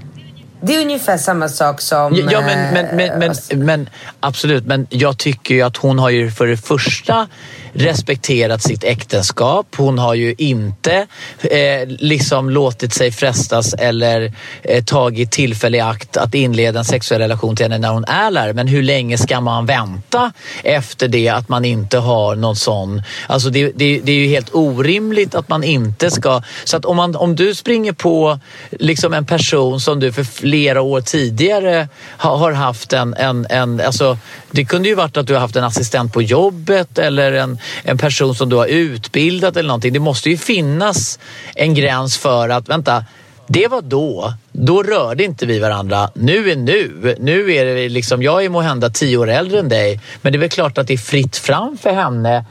det 0.64 0.76
är 0.76 0.82
ungefär 0.82 1.18
samma 1.18 1.50
sak 1.50 1.82
som... 1.82 2.16
Ja, 2.32 2.42
men, 2.42 2.74
men, 2.74 2.96
men, 2.96 3.20
men, 3.20 3.32
eh, 3.50 3.58
men 3.58 3.90
absolut. 4.20 4.66
Men 4.66 4.88
jag 4.90 5.18
tycker 5.18 5.56
ju 5.56 5.62
att 5.62 5.78
hon 5.78 6.00
har 6.00 6.10
ju 6.10 6.32
för 6.32 6.48
det 6.48 6.58
första 6.58 7.28
respekterat 7.74 8.62
sitt 8.62 8.84
äktenskap. 8.84 9.76
Hon 9.76 10.00
har 10.00 10.14
ju 10.14 10.36
inte 10.38 11.08
eh, 11.42 11.88
liksom 11.88 12.50
låtit 12.50 12.94
sig 12.94 13.12
frestas 13.12 13.74
eller 13.74 14.34
eh, 14.62 14.84
tagit 14.84 15.32
tillfälle 15.32 15.78
i 15.78 15.82
akt 15.82 16.18
att 16.18 16.36
inleda 16.36 16.80
en 16.80 16.86
sexuell 16.86 17.22
relation 17.22 17.56
till 17.56 17.66
henne 17.66 17.78
när 17.78 17.90
hon 17.90 18.06
är 18.06 18.32
lärare. 18.32 18.54
Men 18.54 18.68
hur 18.68 18.84
länge 18.84 19.18
ska 19.18 19.42
man 19.42 19.66
vänta 19.66 20.32
efter 20.64 21.08
det 21.08 21.30
att 21.30 21.50
man 21.50 21.66
inte 21.66 21.98
har 21.98 22.36
någon 22.36 22.56
sån... 22.56 23.02
Alltså 23.28 23.50
det, 23.50 23.72
det, 23.76 24.00
det 24.00 24.12
är 24.12 24.16
ju 24.16 24.28
helt 24.28 24.56
orimligt 24.56 25.36
att 25.36 25.50
man 25.50 25.64
inte 25.64 26.12
ska... 26.12 26.42
Så 26.64 26.78
att 26.78 26.86
om, 26.86 26.98
man, 26.98 27.16
om 27.16 27.36
du 27.36 27.56
springer 27.56 27.94
på 27.94 28.40
liksom 28.72 29.14
en 29.14 29.26
person 29.26 29.80
som 29.80 30.00
du 30.00 30.14
för 30.14 30.24
flera 30.24 30.82
år 30.82 31.02
tidigare 31.02 31.88
har, 32.18 32.38
har 32.38 32.52
haft 32.52 32.94
en, 32.94 33.14
en, 33.14 33.48
en... 33.50 33.82
Alltså 33.82 34.18
det 34.52 34.66
kunde 34.66 34.90
ju 34.90 34.96
varit 34.96 35.18
att 35.18 35.28
du 35.28 35.34
har 35.34 35.42
haft 35.42 35.56
en 35.56 35.64
assistent 35.64 36.14
på 36.14 36.22
jobbet 36.22 36.98
eller 36.98 37.32
en, 37.32 37.58
en 37.84 37.98
person 37.98 38.36
som 38.36 38.50
du 38.50 38.56
har 38.56 38.68
utbildat 38.68 39.58
eller 39.58 39.68
någonting. 39.68 39.94
Det 39.94 40.00
måste 40.00 40.30
ju 40.30 40.38
finnas 40.38 41.20
en 41.56 41.74
gräns 41.74 42.18
för 42.18 42.50
att, 42.50 42.70
vänta, 42.70 43.06
det 43.48 43.68
var 43.68 43.82
då. 43.82 44.34
Då 44.52 44.84
rörde 44.84 45.24
inte 45.24 45.46
vi 45.46 45.60
varandra. 45.60 46.10
Nu 46.14 46.52
är 46.52 46.56
nu. 46.56 47.16
Nu 47.20 47.54
är 47.54 47.66
det 47.66 47.90
liksom, 47.90 48.24
jag 48.24 48.46
är 48.46 48.50
måhända 48.50 48.90
tio 48.90 49.18
år 49.18 49.30
äldre 49.30 49.60
än 49.60 49.70
dig, 49.70 50.00
men 50.22 50.34
det 50.34 50.38
är 50.38 50.40
väl 50.40 50.50
klart 50.50 50.78
att 50.78 50.88
det 50.88 50.94
är 50.94 50.98
fritt 50.98 51.38
fram 51.38 51.78
för 51.78 51.90
henne 51.90 52.46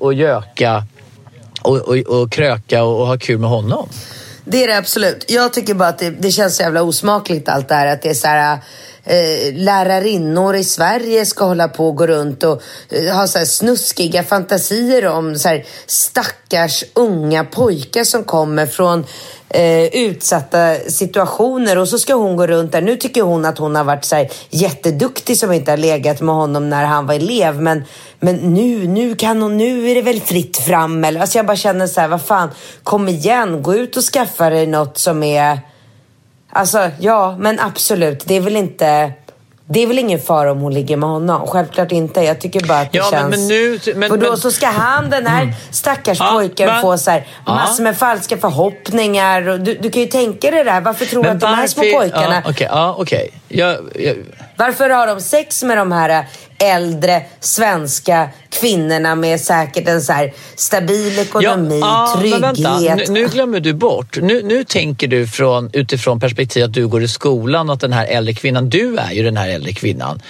att, 0.00 0.16
göka 0.16 0.84
och, 1.62 1.76
och, 1.76 1.96
och 1.96 2.32
kröka 2.32 2.84
och, 2.84 3.00
och 3.00 3.06
ha 3.06 3.18
kul 3.18 3.38
med 3.38 3.50
honom. 3.50 3.88
Det 4.44 4.64
är 4.64 4.68
det 4.68 4.78
absolut. 4.78 5.24
Jag 5.28 5.52
tycker 5.52 5.74
bara 5.74 5.88
att 5.88 5.98
det, 5.98 6.10
det 6.10 6.30
känns 6.30 6.56
så 6.56 6.62
jävla 6.62 6.82
osmakligt 6.82 7.48
allt 7.48 7.68
det 7.68 7.74
här. 7.74 7.86
Att 7.86 8.02
det 8.02 8.10
är 8.10 8.14
så 8.14 8.26
här 8.26 8.58
eh, 9.04 9.54
lärarinnor 9.54 10.56
i 10.56 10.64
Sverige 10.64 11.26
ska 11.26 11.44
hålla 11.44 11.68
på 11.68 11.88
och 11.88 11.96
gå 11.96 12.06
runt 12.06 12.42
och 12.42 12.62
eh, 12.90 13.16
ha 13.16 13.26
så 13.26 13.38
här 13.38 13.46
snuskiga 13.46 14.22
fantasier 14.22 15.06
om 15.06 15.38
så 15.38 15.48
här 15.48 15.64
stackars 15.86 16.84
unga 16.94 17.44
pojkar 17.44 18.04
som 18.04 18.24
kommer 18.24 18.66
från 18.66 19.04
eh, 19.48 19.84
utsatta 19.84 20.74
situationer 20.74 21.78
och 21.78 21.88
så 21.88 21.98
ska 21.98 22.14
hon 22.14 22.36
gå 22.36 22.46
runt 22.46 22.72
där. 22.72 22.82
Nu 22.82 22.96
tycker 22.96 23.22
hon 23.22 23.44
att 23.44 23.58
hon 23.58 23.76
har 23.76 23.84
varit 23.84 24.04
så 24.04 24.16
här 24.16 24.30
jätteduktig 24.50 25.38
som 25.38 25.52
inte 25.52 25.72
har 25.72 25.76
legat 25.76 26.20
med 26.20 26.34
honom 26.34 26.70
när 26.70 26.84
han 26.84 27.06
var 27.06 27.14
elev. 27.14 27.60
Men, 27.60 27.84
men 28.20 28.36
nu, 28.36 28.88
nu 28.88 29.14
kan 29.14 29.42
hon, 29.42 29.56
nu 29.56 29.90
är 29.90 29.94
det 29.94 30.02
väl 30.02 30.20
fritt 30.20 30.56
fram. 30.56 31.04
Eller, 31.04 31.20
alltså 31.20 31.38
jag 31.38 31.46
bara 31.46 31.56
känner 31.56 31.86
så 31.86 32.00
här, 32.00 32.08
vad 32.08 32.22
fan, 32.22 32.50
kom 32.82 33.08
igen, 33.08 33.62
gå 33.62 33.74
ut 33.74 33.96
och 33.96 34.02
skaffa 34.02 34.50
dig 34.50 34.66
något 34.66 34.98
som 34.98 35.22
är 35.22 35.58
Alltså 36.54 36.90
ja, 36.98 37.36
men 37.38 37.60
absolut. 37.60 38.22
Det 38.26 38.34
är 38.34 38.40
väl 38.40 38.56
inte... 38.56 39.12
Det 39.66 39.82
är 39.82 39.86
väl 39.86 39.98
ingen 39.98 40.20
fara 40.20 40.52
om 40.52 40.60
hon 40.60 40.74
ligger 40.74 40.96
med 40.96 41.08
honom? 41.08 41.46
Självklart 41.46 41.92
inte. 41.92 42.20
Jag 42.20 42.40
tycker 42.40 42.66
bara 42.66 42.78
att 42.78 42.92
det 42.92 42.98
ja, 42.98 43.08
känns... 43.10 43.30
Men, 43.30 43.40
men 43.40 43.48
nu, 43.48 43.78
men, 43.94 44.08
För 44.08 44.16
då 44.16 44.28
men... 44.28 44.36
så 44.36 44.50
ska 44.50 44.66
han, 44.66 45.10
den 45.10 45.26
här 45.26 45.42
mm. 45.42 45.54
stackars 45.70 46.20
ja, 46.20 46.30
pojken, 46.32 46.66
men... 46.66 46.82
få 46.82 46.98
så 46.98 47.10
här, 47.10 47.26
massor 47.46 47.82
med 47.82 47.96
falska 47.96 48.36
förhoppningar. 48.36 49.48
Och 49.48 49.60
du, 49.60 49.74
du 49.74 49.90
kan 49.90 50.02
ju 50.02 50.08
tänka 50.08 50.50
dig 50.50 50.64
det 50.64 50.70
där. 50.70 50.80
Varför 50.80 51.06
tror 51.06 51.22
du 51.22 51.28
att 51.28 51.40
de 51.40 51.46
här 51.46 51.66
små 51.66 51.82
pojkarna... 51.82 52.42
Ja, 52.44 52.50
okay, 52.50 52.66
ja, 52.70 52.96
okay. 52.98 53.28
jag, 53.48 53.76
jag... 53.94 54.16
Varför 54.56 54.90
har 54.90 55.06
de 55.06 55.20
sex 55.20 55.62
med 55.62 55.78
de 55.78 55.92
här 55.92 56.26
äldre 56.58 57.22
svenska 57.40 58.28
kvinnorna 58.48 59.14
med 59.14 59.40
säkert 59.40 59.88
en 59.88 60.02
så 60.02 60.12
här 60.12 60.32
stabil 60.56 61.18
ekonomi, 61.18 61.78
ja, 61.80 62.14
trygghet. 62.18 62.42
Vänta, 62.42 62.78
nu, 62.78 63.04
nu, 63.08 63.28
glömmer 63.28 63.60
du 63.60 63.72
bort. 63.72 64.18
Nu, 64.22 64.42
nu 64.42 64.64
tänker 64.64 65.08
du 65.08 65.26
från, 65.26 65.70
utifrån 65.72 66.20
perspektiv 66.20 66.64
att 66.64 66.72
du 66.72 66.88
går 66.88 67.02
i 67.02 67.08
skolan 67.08 67.68
och 67.68 67.74
att 67.74 67.80
den 67.80 67.92
här 67.92 68.06
äldre 68.06 68.34
kvinnan, 68.34 68.68
du 68.68 68.96
är 68.96 69.12
ju 69.12 69.22
den 69.22 69.36
här 69.36 69.48
äldre 69.48 69.72
kvinnan. 69.72 70.22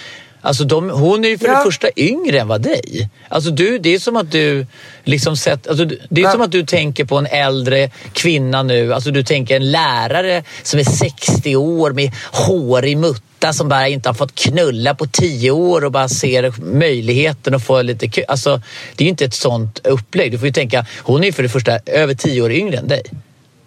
Alltså 0.45 0.65
de, 0.65 0.91
hon 0.91 1.25
är 1.25 1.29
ju 1.29 1.39
för 1.39 1.47
ja. 1.47 1.59
det 1.59 1.65
första 1.65 1.89
yngre 1.97 2.41
än 2.41 2.49
vad 2.49 2.63
dig. 2.63 3.09
Alltså 3.29 3.51
du, 3.51 3.79
det 3.79 3.95
är 3.95 3.99
som 3.99 4.17
att 4.17 4.33
du 4.33 4.67
liksom 5.05 5.37
sett, 5.37 5.69
alltså 5.69 5.85
det 5.85 6.21
är 6.21 6.25
ja. 6.25 6.33
som 6.33 6.41
att 6.41 6.53
du 6.53 6.67
tänker 6.67 7.05
på 7.05 7.19
en 7.19 7.27
äldre 7.27 7.91
kvinna 8.13 8.63
nu. 8.63 8.95
Alltså 8.95 9.11
du 9.11 9.23
tänker 9.23 9.57
en 9.57 9.71
lärare 9.71 10.45
som 10.63 10.81
är 10.81 10.85
60 10.85 11.57
år 11.57 11.91
med 11.91 12.13
hår 12.33 12.85
i 12.85 12.97
mutt 12.97 13.23
som 13.53 13.69
bara 13.69 13.89
inte 13.89 14.09
har 14.09 14.15
fått 14.15 14.35
knulla 14.35 14.95
på 14.95 15.07
tio 15.07 15.51
år 15.51 15.85
och 15.85 15.93
bara 15.93 16.09
ser 16.09 16.55
möjligheten 16.59 17.55
att 17.55 17.65
få 17.65 17.83
lite 17.83 18.09
kul. 18.09 18.25
Alltså, 18.29 18.63
det 18.97 19.05
är 19.05 19.07
ju 19.07 19.11
inte 19.11 19.25
ett 19.25 19.35
sånt 19.35 19.87
upplägg. 19.87 20.33
Du 20.33 20.39
får 20.39 20.47
ju 20.47 20.53
tänka, 20.53 20.87
hon 20.99 21.23
är 21.23 21.27
ju 21.27 21.33
för 21.33 21.43
det 21.43 21.49
första 21.49 21.79
över 21.87 22.15
tio 22.15 22.43
år 22.43 22.53
yngre 22.53 22.79
än 22.79 22.89
dig. 22.89 23.03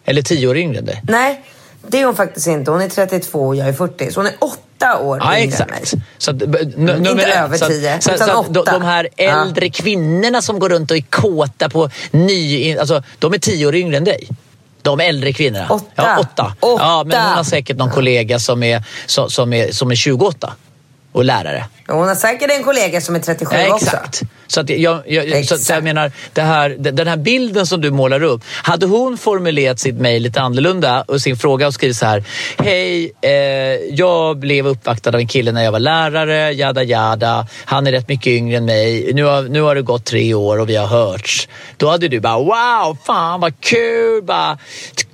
Eller 0.06 0.22
tio 0.22 0.48
år 0.48 0.58
yngre 0.58 0.80
än 0.80 0.86
dig. 0.86 1.02
Nej, 1.04 1.44
det 1.88 2.02
är 2.02 2.06
hon 2.06 2.16
faktiskt 2.16 2.48
inte. 2.48 2.72
Hon 2.72 2.82
är 2.82 2.90
32 2.90 3.40
och 3.40 3.56
jag 3.56 3.68
är 3.68 3.74
40. 3.74 4.12
Så 4.12 4.20
hon 4.20 4.28
är 4.28 4.34
åtta 4.40 5.00
år 5.00 5.20
ja, 5.24 5.40
yngre 5.40 5.58
än 5.58 5.70
mig. 5.70 5.84
Så 6.18 6.32
att, 6.32 6.42
inte 6.42 7.34
över 7.34 7.58
tio, 7.58 8.02
så, 8.02 8.12
utan 8.12 8.28
så 8.28 8.40
åtta. 8.40 8.52
De, 8.52 8.66
de 8.66 8.82
här 8.82 9.10
äldre 9.18 9.66
ja. 9.66 9.72
kvinnorna 9.74 10.42
som 10.42 10.60
går 10.60 10.70
runt 10.70 10.92
och 10.92 10.98
är 10.98 11.02
kåta 11.02 11.70
på 11.70 11.90
ny... 12.12 12.78
Alltså, 12.78 13.04
de 13.20 13.34
är 13.34 13.38
tio 13.38 13.68
år 13.68 13.76
yngre 13.76 13.98
än 13.98 14.04
dig. 14.04 14.28
De 14.82 15.00
äldre 15.00 15.34
kvinnorna. 15.34 15.68
Åtta. 15.70 15.86
Ja, 15.96 16.20
åtta. 16.20 16.54
åtta. 16.60 16.84
Ja, 16.84 17.04
men 17.06 17.22
hon 17.22 17.36
har 17.38 17.44
säkert 17.44 17.78
någon 17.78 17.92
kollega 17.92 18.40
som 18.40 18.64
är, 18.64 18.84
som, 19.06 19.30
som 19.30 19.54
är, 19.54 19.72
som 19.72 19.92
är 19.92 19.96
28 19.96 20.54
och 21.18 21.26
lärare. 21.26 21.66
Hon 21.88 22.08
har 22.08 22.16
säkert 22.16 22.52
en 22.52 22.64
kollega 22.64 23.02
som 23.02 23.16
är 23.16 23.20
37 23.20 23.56
ja, 23.56 23.74
också. 23.74 23.86
Exakt. 23.86 24.22
Så, 24.48 24.60
att 24.60 24.70
jag, 24.70 25.02
jag, 25.06 25.46
så, 25.46 25.58
så 25.58 25.74
jag 25.74 25.84
menar, 25.84 26.12
det 26.34 26.42
här, 26.42 26.70
den 26.80 27.08
här 27.08 27.18
bilden 27.18 27.68
som 27.68 27.82
du 27.82 27.92
målar 27.92 28.24
upp. 28.24 28.42
Hade 28.64 28.86
hon 28.86 29.18
formulerat 29.18 29.80
sitt 29.80 29.96
mejl 29.96 30.24
lite 30.24 30.42
annorlunda 30.42 31.02
och 31.08 31.22
sin 31.22 31.38
fråga 31.38 31.68
och 31.68 31.74
skrivit 31.74 31.98
så 31.98 32.06
här. 32.06 32.24
Hej, 32.58 33.12
eh, 33.22 33.32
jag 33.92 34.38
blev 34.38 34.68
uppvaktad 34.68 35.10
av 35.10 35.16
en 35.16 35.28
kille 35.28 35.52
när 35.52 35.64
jag 35.64 35.72
var 35.72 35.80
lärare, 35.80 36.52
jada 36.52 36.84
jada. 36.84 37.48
Han 37.66 37.88
är 37.88 37.92
rätt 37.92 38.08
mycket 38.08 38.28
yngre 38.28 38.58
än 38.58 38.66
mig. 38.66 39.12
Nu 39.14 39.24
har, 39.24 39.42
nu 39.42 39.62
har 39.62 39.76
det 39.76 39.82
gått 39.82 40.06
tre 40.06 40.34
år 40.34 40.60
och 40.60 40.70
vi 40.70 40.76
har 40.76 40.88
hörts. 40.88 41.48
Då 41.78 41.90
hade 41.90 42.08
du 42.08 42.20
bara 42.20 42.40
wow, 42.40 42.98
fan 43.06 43.42
vad 43.42 43.60
kul, 43.60 44.24
bara, 44.24 44.58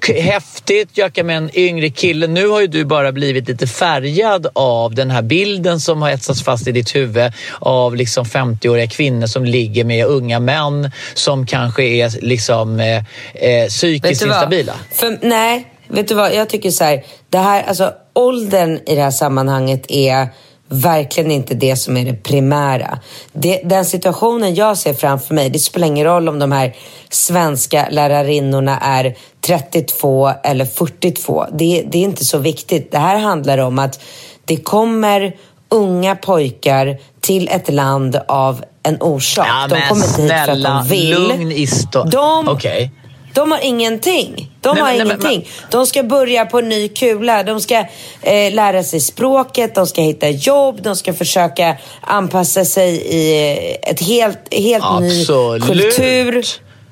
häftigt, 0.08 0.98
göka 0.98 1.24
med 1.24 1.38
en 1.38 1.58
yngre 1.58 1.89
kille. 1.89 2.28
Nu 2.28 2.48
har 2.48 2.62
ju 2.62 2.68
du 2.68 2.86
bara 2.86 3.12
blivit 3.12 3.48
lite 3.48 3.68
färgad 3.68 4.48
av 4.56 4.96
den 4.96 5.12
här 5.12 5.22
bilden 5.22 5.80
som 5.80 5.92
har 6.01 6.10
etsats 6.10 6.43
fast 6.43 6.67
i 6.67 6.71
ditt 6.71 6.95
huvud 6.95 7.32
av 7.60 7.95
liksom 7.95 8.25
50-åriga 8.25 8.88
kvinnor 8.88 9.27
som 9.27 9.45
ligger 9.45 9.84
med 9.84 10.06
unga 10.06 10.39
män 10.39 10.91
som 11.13 11.45
kanske 11.45 11.84
är 11.84 12.21
liksom 12.21 12.79
eh, 12.79 12.97
eh, 13.34 13.67
psykiskt 13.67 14.21
instabila. 14.21 14.73
För, 14.91 15.17
nej, 15.21 15.67
vet 15.88 16.08
du 16.08 16.15
vad? 16.15 16.34
Jag 16.36 16.49
tycker 16.49 16.71
så 16.71 16.84
här, 16.84 17.03
det 17.29 17.38
här, 17.38 17.63
alltså 17.63 17.93
åldern 18.13 18.79
i 18.86 18.95
det 18.95 19.01
här 19.01 19.12
sammanhanget 19.12 19.86
är 19.91 20.27
verkligen 20.73 21.32
inte 21.32 21.53
det 21.53 21.75
som 21.75 21.97
är 21.97 22.06
det 22.06 22.13
primära. 22.13 22.99
Det, 23.34 23.62
den 23.63 23.86
situationen 23.86 24.56
jag 24.56 24.77
ser 24.77 24.93
framför 24.93 25.34
mig, 25.34 25.49
det 25.49 25.60
spelar 25.60 25.88
ingen 25.88 26.06
roll 26.06 26.29
om 26.29 26.39
de 26.39 26.51
här 26.51 26.75
svenska 27.10 27.88
lärarinnorna 27.91 28.79
är 28.79 29.15
32 29.41 30.32
eller 30.43 30.65
42. 30.65 31.45
Det, 31.51 31.84
det 31.91 31.97
är 31.97 32.03
inte 32.03 32.25
så 32.25 32.38
viktigt. 32.38 32.91
Det 32.91 32.97
här 32.97 33.19
handlar 33.19 33.58
om 33.58 33.79
att 33.79 33.99
det 34.45 34.57
kommer 34.57 35.36
unga 35.74 36.15
pojkar 36.15 36.97
till 37.21 37.49
ett 37.51 37.74
land 37.74 38.19
av 38.28 38.63
en 38.84 39.01
orsak. 39.01 39.47
Ja, 39.47 39.67
de 39.67 39.82
kommer 39.82 40.17
dit 40.17 40.45
för 40.45 40.51
att 40.51 40.63
de 40.63 40.88
vill. 40.88 41.28
Lugn 41.28 41.51
i 41.51 41.67
de, 42.11 42.49
okay. 42.49 42.89
de 43.34 43.51
har 43.51 43.59
ingenting. 43.63 44.51
De 44.61 44.74
nej, 44.74 44.82
har 44.82 44.91
nej, 44.91 45.01
ingenting. 45.01 45.49
Men, 45.61 45.71
de 45.71 45.88
ska 45.88 46.03
börja 46.03 46.45
på 46.45 46.59
en 46.59 46.69
ny 46.69 46.88
kula. 46.88 47.43
De 47.43 47.61
ska 47.61 47.86
eh, 48.21 48.53
lära 48.53 48.84
sig 48.84 48.99
språket, 48.99 49.76
de 49.76 49.88
ska 49.88 50.01
hitta 50.01 50.30
jobb, 50.30 50.82
de 50.82 50.95
ska 50.95 51.13
försöka 51.13 51.78
anpassa 52.01 52.65
sig 52.65 52.95
i 52.95 53.51
eh, 53.51 53.89
ett 53.91 54.01
helt, 54.01 54.53
helt 54.53 54.99
ny 54.99 55.26
kultur. 55.61 56.45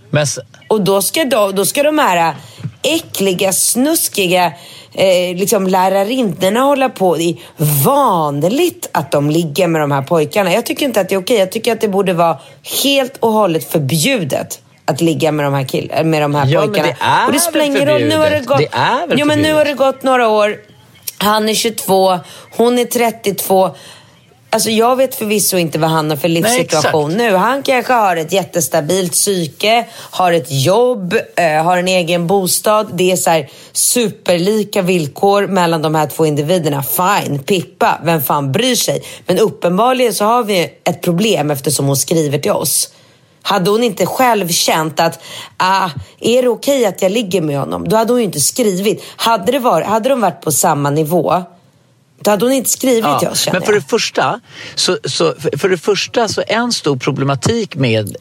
Men... 0.09 0.27
Och 0.67 0.81
då 0.81 1.01
ska, 1.01 1.25
de, 1.25 1.55
då 1.55 1.65
ska 1.65 1.83
de 1.83 1.99
här 1.99 2.35
äckliga, 2.83 3.53
snuskiga 3.53 4.45
eh, 4.93 5.35
liksom 5.37 5.67
lärarinnorna 5.67 6.59
hålla 6.59 6.89
på. 6.89 7.15
Det 7.15 7.23
är 7.23 7.35
vanligt 7.85 8.89
att 8.91 9.11
de 9.11 9.29
ligger 9.29 9.67
med 9.67 9.81
de 9.81 9.91
här 9.91 10.01
pojkarna. 10.01 10.53
Jag 10.53 10.65
tycker 10.65 10.85
inte 10.85 11.01
att 11.01 11.09
det 11.09 11.15
är 11.15 11.19
okej. 11.19 11.37
Jag 11.37 11.51
tycker 11.51 11.71
att 11.71 11.81
det 11.81 11.87
borde 11.87 12.13
vara 12.13 12.37
helt 12.83 13.17
och 13.19 13.31
hållet 13.31 13.71
förbjudet 13.71 14.59
att 14.85 15.01
ligga 15.01 15.31
med 15.31 15.45
de 15.45 15.53
här, 15.53 15.63
kill 15.63 15.91
med 16.03 16.21
de 16.21 16.35
här 16.35 16.47
Ja, 16.47 16.61
pojkarna. 16.61 16.87
men 16.87 16.95
det 16.99 17.05
är 17.05 17.25
och 17.27 17.33
det 17.33 17.39
spelar 17.39 17.65
ingen 17.65 17.87
roll. 17.87 18.01
Nu 18.03 18.17
har 18.17 18.29
det 18.29 18.39
gått, 18.39 18.57
Det 18.57 18.69
är 18.71 19.07
väl 19.07 19.19
jo, 19.19 19.25
men 19.25 19.39
nu 19.41 19.53
har 19.53 19.65
det 19.65 19.73
gått 19.73 20.03
några 20.03 20.27
år. 20.27 20.55
Han 21.17 21.49
är 21.49 21.53
22, 21.53 22.19
hon 22.57 22.79
är 22.79 22.85
32. 22.85 23.69
Alltså 24.53 24.69
jag 24.69 24.95
vet 24.95 25.15
förvisso 25.15 25.57
inte 25.57 25.79
vad 25.79 25.89
han 25.89 26.09
har 26.09 26.17
för 26.17 26.27
livssituation 26.27 27.11
exakt. 27.11 27.17
nu. 27.17 27.35
Han 27.35 27.63
kanske 27.63 27.93
har 27.93 28.15
ett 28.15 28.31
jättestabilt 28.31 29.11
psyke, 29.11 29.85
har 29.93 30.33
ett 30.33 30.47
jobb, 30.49 31.15
eh, 31.35 31.63
har 31.63 31.77
en 31.77 31.87
egen 31.87 32.27
bostad. 32.27 32.89
Det 32.93 33.11
är 33.11 33.15
så 33.15 33.29
här 33.29 33.49
superlika 33.71 34.81
villkor 34.81 35.47
mellan 35.47 35.81
de 35.81 35.95
här 35.95 36.07
två 36.07 36.25
individerna. 36.25 36.83
Fine, 36.83 37.39
Pippa, 37.39 37.99
vem 38.03 38.21
fan 38.21 38.51
bryr 38.51 38.75
sig? 38.75 39.03
Men 39.25 39.39
uppenbarligen 39.39 40.13
så 40.13 40.25
har 40.25 40.43
vi 40.43 40.69
ett 40.83 41.01
problem 41.01 41.51
eftersom 41.51 41.85
hon 41.85 41.97
skriver 41.97 42.39
till 42.39 42.51
oss. 42.51 42.89
Hade 43.41 43.71
hon 43.71 43.83
inte 43.83 44.05
själv 44.05 44.47
känt 44.47 44.99
att, 44.99 45.19
ah, 45.57 45.89
är 46.19 46.41
det 46.41 46.49
okej 46.49 46.85
att 46.85 47.01
jag 47.01 47.11
ligger 47.11 47.41
med 47.41 47.59
honom? 47.59 47.87
Då 47.87 47.95
hade 47.95 48.13
hon 48.13 48.19
ju 48.19 48.25
inte 48.25 48.39
skrivit. 48.39 49.03
Hade, 49.15 49.51
det 49.51 49.59
varit, 49.59 49.87
hade 49.87 50.09
de 50.09 50.21
varit 50.21 50.41
på 50.41 50.51
samma 50.51 50.89
nivå, 50.89 51.43
då 52.21 52.31
hade 52.31 52.45
hon 52.45 52.53
inte 52.53 52.69
skrivit 52.69 53.19
till 53.19 53.27
oss 53.27 53.41
känner 53.41 53.59
men 53.59 53.65
för 53.65 53.73
jag. 53.73 53.81
det 53.81 53.87
första, 53.89 54.39
så, 54.75 54.97
så, 55.03 55.33
för- 55.57 55.69
det 55.69 55.77
första 55.77 56.27
så 56.27 56.43
en 56.47 56.71
stor 56.71 56.97
problematik 56.97 57.75
med 57.75 58.15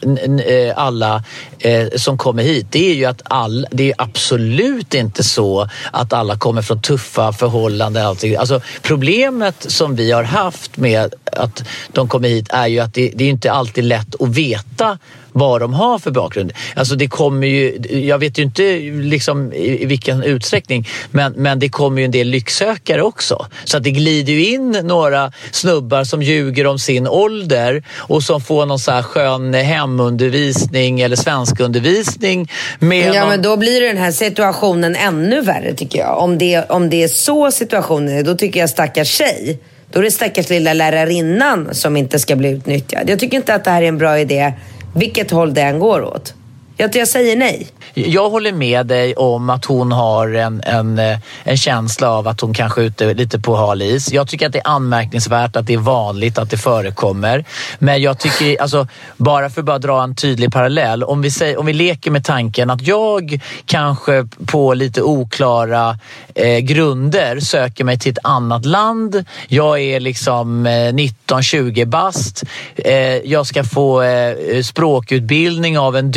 eh, 0.47 0.77
alla 0.77 1.23
eh, 1.59 1.87
som 1.95 2.17
kommer 2.17 2.43
hit, 2.43 2.67
det 2.69 2.89
är 2.91 2.93
ju 2.93 3.05
att 3.05 3.21
all, 3.23 3.67
det 3.71 3.89
är 3.89 3.95
absolut 3.97 4.93
inte 4.93 5.23
så 5.23 5.69
att 5.91 6.13
alla 6.13 6.37
kommer 6.37 6.61
från 6.61 6.81
tuffa 6.81 7.33
förhållanden. 7.33 8.05
Allting. 8.05 8.35
Alltså, 8.35 8.61
problemet 8.81 9.71
som 9.71 9.95
vi 9.95 10.11
har 10.11 10.23
haft 10.23 10.77
med 10.77 11.13
att 11.31 11.63
de 11.91 12.07
kommer 12.07 12.29
hit 12.29 12.47
är 12.49 12.67
ju 12.67 12.79
att 12.79 12.93
det, 12.93 13.11
det 13.15 13.23
är 13.23 13.29
inte 13.29 13.51
alltid 13.51 13.83
lätt 13.83 14.21
att 14.21 14.29
veta 14.29 14.97
vad 15.33 15.61
de 15.61 15.73
har 15.73 15.99
för 15.99 16.11
bakgrund. 16.11 16.53
Alltså 16.75 16.95
det 16.95 17.07
kommer 17.07 17.47
ju, 17.47 17.77
jag 17.89 18.19
vet 18.19 18.39
ju 18.39 18.43
inte 18.43 18.79
liksom 18.79 19.53
i, 19.53 19.85
vilken 19.85 20.23
utsträckning, 20.23 20.87
men, 21.11 21.33
men 21.33 21.59
det 21.59 21.69
kommer 21.69 22.01
ju 22.01 22.05
en 22.05 22.11
del 22.11 22.27
lycksökare 22.27 23.01
också. 23.01 23.45
Så 23.63 23.77
att 23.77 23.83
det 23.83 23.91
glider 23.91 24.33
ju 24.33 24.45
in 24.45 24.71
några 24.83 25.31
snubbar 25.51 26.03
som 26.03 26.21
ljuger 26.21 26.67
om 26.67 26.79
sin 26.79 27.07
ålder 27.07 27.83
och 27.97 28.23
som 28.23 28.41
får 28.41 28.65
någon 28.65 28.79
så 28.79 28.91
här 28.91 29.03
skön 29.03 29.53
hemundervisning 29.53 31.01
eller 31.01 31.15
svenskundervisning. 31.15 32.51
Med 32.79 33.15
Ja, 33.15 33.19
någon... 33.19 33.29
men 33.29 33.41
då 33.41 33.57
blir 33.57 33.81
den 33.81 33.97
här 33.97 34.11
situationen 34.11 34.95
ännu 34.95 35.41
värre 35.41 35.73
tycker 35.73 35.99
jag. 35.99 36.17
Om 36.17 36.37
det, 36.37 36.63
om 36.69 36.89
det 36.89 37.03
är 37.03 37.07
så 37.07 37.51
situationen 37.51 38.17
är, 38.17 38.23
då 38.23 38.35
tycker 38.35 38.59
jag 38.59 38.69
stackars 38.69 39.07
tjej. 39.07 39.59
Då 39.91 39.99
är 39.99 40.03
det 40.03 40.11
stackars 40.11 40.49
lilla 40.49 40.73
lärarinnan 40.73 41.69
som 41.71 41.97
inte 41.97 42.19
ska 42.19 42.35
bli 42.35 42.49
utnyttjad. 42.49 43.09
Jag 43.09 43.19
tycker 43.19 43.37
inte 43.37 43.55
att 43.55 43.63
det 43.63 43.71
här 43.71 43.81
är 43.81 43.87
en 43.87 43.97
bra 43.97 44.19
idé, 44.19 44.53
vilket 44.95 45.31
håll 45.31 45.53
det 45.53 45.61
än 45.61 45.79
går 45.79 46.03
åt. 46.03 46.33
Jag, 46.77 46.95
jag 46.95 47.07
säger 47.07 47.35
nej. 47.35 47.67
Jag 47.93 48.29
håller 48.29 48.51
med 48.51 48.87
dig 48.87 49.15
om 49.15 49.49
att 49.49 49.65
hon 49.65 49.91
har 49.91 50.33
en, 50.33 50.61
en, 50.65 50.99
en 51.43 51.57
känsla 51.57 52.09
av 52.09 52.27
att 52.27 52.41
hon 52.41 52.53
kanske 52.53 52.81
är 52.81 52.85
ute 52.85 53.13
lite 53.13 53.39
på 53.39 53.55
hal 53.55 53.81
is. 53.81 54.11
Jag 54.11 54.27
tycker 54.27 54.45
att 54.45 54.53
det 54.53 54.59
är 54.59 54.67
anmärkningsvärt 54.67 55.55
att 55.55 55.67
det 55.67 55.73
är 55.73 55.77
vanligt 55.77 56.37
att 56.37 56.49
det 56.49 56.57
förekommer. 56.57 57.45
Men 57.79 58.01
jag 58.01 58.19
tycker, 58.19 58.61
alltså, 58.61 58.87
bara 59.17 59.49
för 59.49 59.61
att 59.61 59.65
bara 59.65 59.79
dra 59.79 60.03
en 60.03 60.15
tydlig 60.15 60.51
parallell. 60.51 61.03
Om 61.03 61.21
vi, 61.21 61.31
säger, 61.31 61.59
om 61.59 61.65
vi 61.65 61.73
leker 61.73 62.11
med 62.11 62.25
tanken 62.25 62.69
att 62.69 62.87
jag 62.87 63.41
kanske 63.65 64.27
på 64.45 64.73
lite 64.73 65.01
oklara 65.01 65.97
eh, 66.35 66.57
grunder 66.57 67.39
söker 67.39 67.83
mig 67.83 67.99
till 67.99 68.11
ett 68.11 68.17
annat 68.23 68.65
land. 68.65 69.25
Jag 69.47 69.79
är 69.79 69.99
liksom 69.99 70.65
eh, 70.65 70.69
19-20 70.69 71.85
bast. 71.85 72.43
Eh, 72.75 72.95
jag 73.15 73.47
ska 73.47 73.63
få 73.63 74.01
eh, 74.01 74.61
språkutbildning 74.63 75.79
av 75.79 75.95
en 75.95 76.11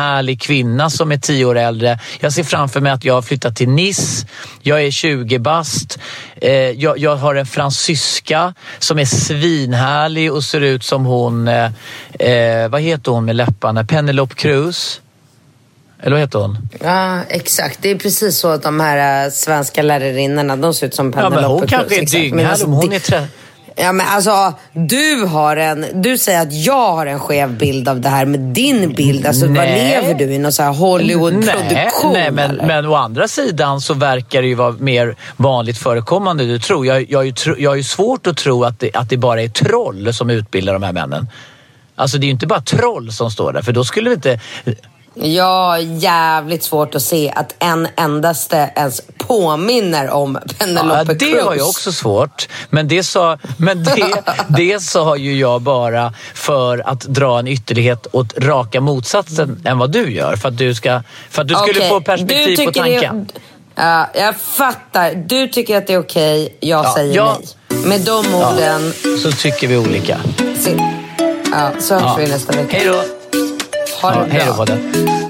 dynghärlig 0.00 0.40
kvinna 0.40 0.90
som 0.90 1.12
är 1.12 1.16
10 1.16 1.44
år 1.44 1.58
äldre. 1.58 1.98
Jag 2.20 2.32
ser 2.32 2.44
framför 2.44 2.80
mig 2.80 2.92
att 2.92 3.04
jag 3.04 3.14
har 3.14 3.22
flyttat 3.22 3.56
till 3.56 3.68
Nice. 3.68 4.26
Jag 4.62 4.82
är 4.84 4.90
20 4.90 5.38
bast. 5.38 5.98
Eh, 6.36 6.52
jag, 6.52 6.98
jag 6.98 7.16
har 7.16 7.34
en 7.34 7.46
fransyska 7.46 8.54
som 8.78 8.98
är 8.98 9.04
svinhärlig 9.04 10.32
och 10.32 10.44
ser 10.44 10.60
ut 10.60 10.84
som 10.84 11.04
hon, 11.04 11.48
eh, 11.48 11.64
eh, 12.18 12.68
vad 12.68 12.80
heter 12.80 13.12
hon 13.12 13.24
med 13.24 13.36
läpparna? 13.36 13.84
Penelope 13.84 14.34
Cruz. 14.34 15.00
Eller 16.02 16.10
vad 16.12 16.20
heter 16.20 16.38
hon? 16.38 16.58
Ja, 16.80 17.20
exakt. 17.28 17.78
Det 17.82 17.90
är 17.90 17.98
precis 17.98 18.38
så 18.38 18.48
att 18.48 18.62
de 18.62 18.80
här 18.80 19.24
äh, 19.26 19.30
svenska 19.30 19.82
lärarinnorna, 19.82 20.56
de 20.56 20.74
ser 20.74 20.86
ut 20.86 20.94
som 20.94 21.06
Ja, 21.06 21.12
Penelope 21.12 21.40
men 21.40 21.50
hon 21.50 21.60
Cruz, 21.60 21.70
kanske 21.70 21.94
är 22.00 22.06
dynghärlig. 22.06 22.50
alltså, 22.50 22.66
hon 22.66 22.88
det- 22.90 23.12
är. 23.12 23.26
Ja 23.76 23.92
men 23.92 24.06
alltså, 24.06 24.54
du 24.72 25.24
har 25.24 25.56
en, 25.56 25.86
du 25.94 26.18
säger 26.18 26.42
att 26.42 26.52
jag 26.52 26.92
har 26.92 27.06
en 27.06 27.20
skev 27.20 27.58
bild 27.58 27.88
av 27.88 28.00
det 28.00 28.08
här, 28.08 28.26
men 28.26 28.52
din 28.52 28.92
bild, 28.92 29.26
alltså 29.26 29.46
vad 29.46 29.68
lever 29.68 30.14
du 30.14 30.24
i? 30.24 30.38
Någon 30.38 30.52
sån 30.52 30.64
här 30.64 30.72
Hollywood-produktion 30.72 32.12
Nej, 32.12 32.22
nej 32.22 32.30
men, 32.30 32.50
eller? 32.50 32.66
men 32.66 32.86
å 32.86 32.94
andra 32.94 33.28
sidan 33.28 33.80
så 33.80 33.94
verkar 33.94 34.42
det 34.42 34.48
ju 34.48 34.54
vara 34.54 34.72
mer 34.78 35.16
vanligt 35.36 35.78
förekommande 35.78 36.46
du 36.46 36.58
tror. 36.58 36.86
Jag, 36.86 37.10
jag, 37.10 37.32
jag 37.58 37.70
har 37.70 37.76
ju 37.76 37.82
svårt 37.82 38.26
att 38.26 38.36
tro 38.36 38.64
att 38.64 38.80
det, 38.80 38.94
att 38.94 39.10
det 39.10 39.16
bara 39.16 39.42
är 39.42 39.48
troll 39.48 40.14
som 40.14 40.30
utbildar 40.30 40.72
de 40.72 40.82
här 40.82 40.92
männen. 40.92 41.28
Alltså 41.94 42.18
det 42.18 42.24
är 42.24 42.26
ju 42.26 42.32
inte 42.32 42.46
bara 42.46 42.60
troll 42.60 43.12
som 43.12 43.30
står 43.30 43.52
där 43.52 43.62
för 43.62 43.72
då 43.72 43.84
skulle 43.84 44.10
det 44.10 44.14
inte... 44.14 44.40
Har 45.22 45.76
jävligt 45.78 46.62
svårt 46.62 46.94
att 46.94 47.02
se 47.02 47.32
att 47.36 47.54
en 47.58 47.88
endaste 47.96 48.70
ens 48.76 49.00
påminner 49.18 50.10
om 50.10 50.38
Penelope 50.58 50.98
Ja, 50.98 51.04
Cruz. 51.18 51.18
det 51.34 51.40
har 51.40 51.54
jag 51.54 51.68
också 51.68 51.92
svårt. 51.92 52.48
Men 52.70 52.88
det 52.88 53.02
sa, 53.02 53.38
men 53.56 53.84
det, 53.84 54.12
det 54.48 54.82
sa 54.82 55.16
ju 55.16 55.38
jag 55.38 55.62
bara 55.62 56.14
för 56.34 56.88
att 56.88 57.00
dra 57.00 57.38
en 57.38 57.48
ytterlighet 57.48 58.06
åt 58.12 58.38
raka 58.38 58.80
motsatsen 58.80 59.62
än 59.64 59.78
vad 59.78 59.92
du 59.92 60.12
gör. 60.12 60.36
För 60.36 60.48
att 60.48 60.58
du, 60.58 60.74
ska, 60.74 61.02
för 61.30 61.42
att 61.42 61.48
du 61.48 61.54
skulle 61.54 61.78
Okej, 61.78 61.88
få 61.88 62.00
perspektiv 62.00 62.56
på 62.66 62.72
tanken. 62.72 63.26
Det, 63.34 63.40
ja, 63.82 64.06
jag 64.14 64.36
fattar. 64.36 65.14
Du 65.14 65.48
tycker 65.48 65.76
att 65.76 65.86
det 65.86 65.92
är 65.94 65.98
okej, 66.00 66.56
jag 66.60 66.84
Ja, 66.84 66.92
säger 66.94 67.16
jag- 67.16 67.36
nej. 67.68 67.78
Med 67.86 68.00
de 68.00 68.34
orden, 68.34 68.92
Så 69.22 69.32
tycker 69.32 69.68
vi 69.68 69.76
olika. 69.76 70.18
se, 70.58 70.76
ja, 71.52 71.70
så 71.80 71.94
hörs 71.94 72.02
Ja. 72.02 72.16
vi 72.18 72.26
nästa 72.28 72.52
vecka. 72.52 72.76
Hej 72.76 72.86
då! 72.86 73.19
Ha 74.02 74.14
Ja, 74.14 74.24
det 74.24 74.32
hej 74.32 74.46
då 74.46 74.64
bra. 74.64 75.29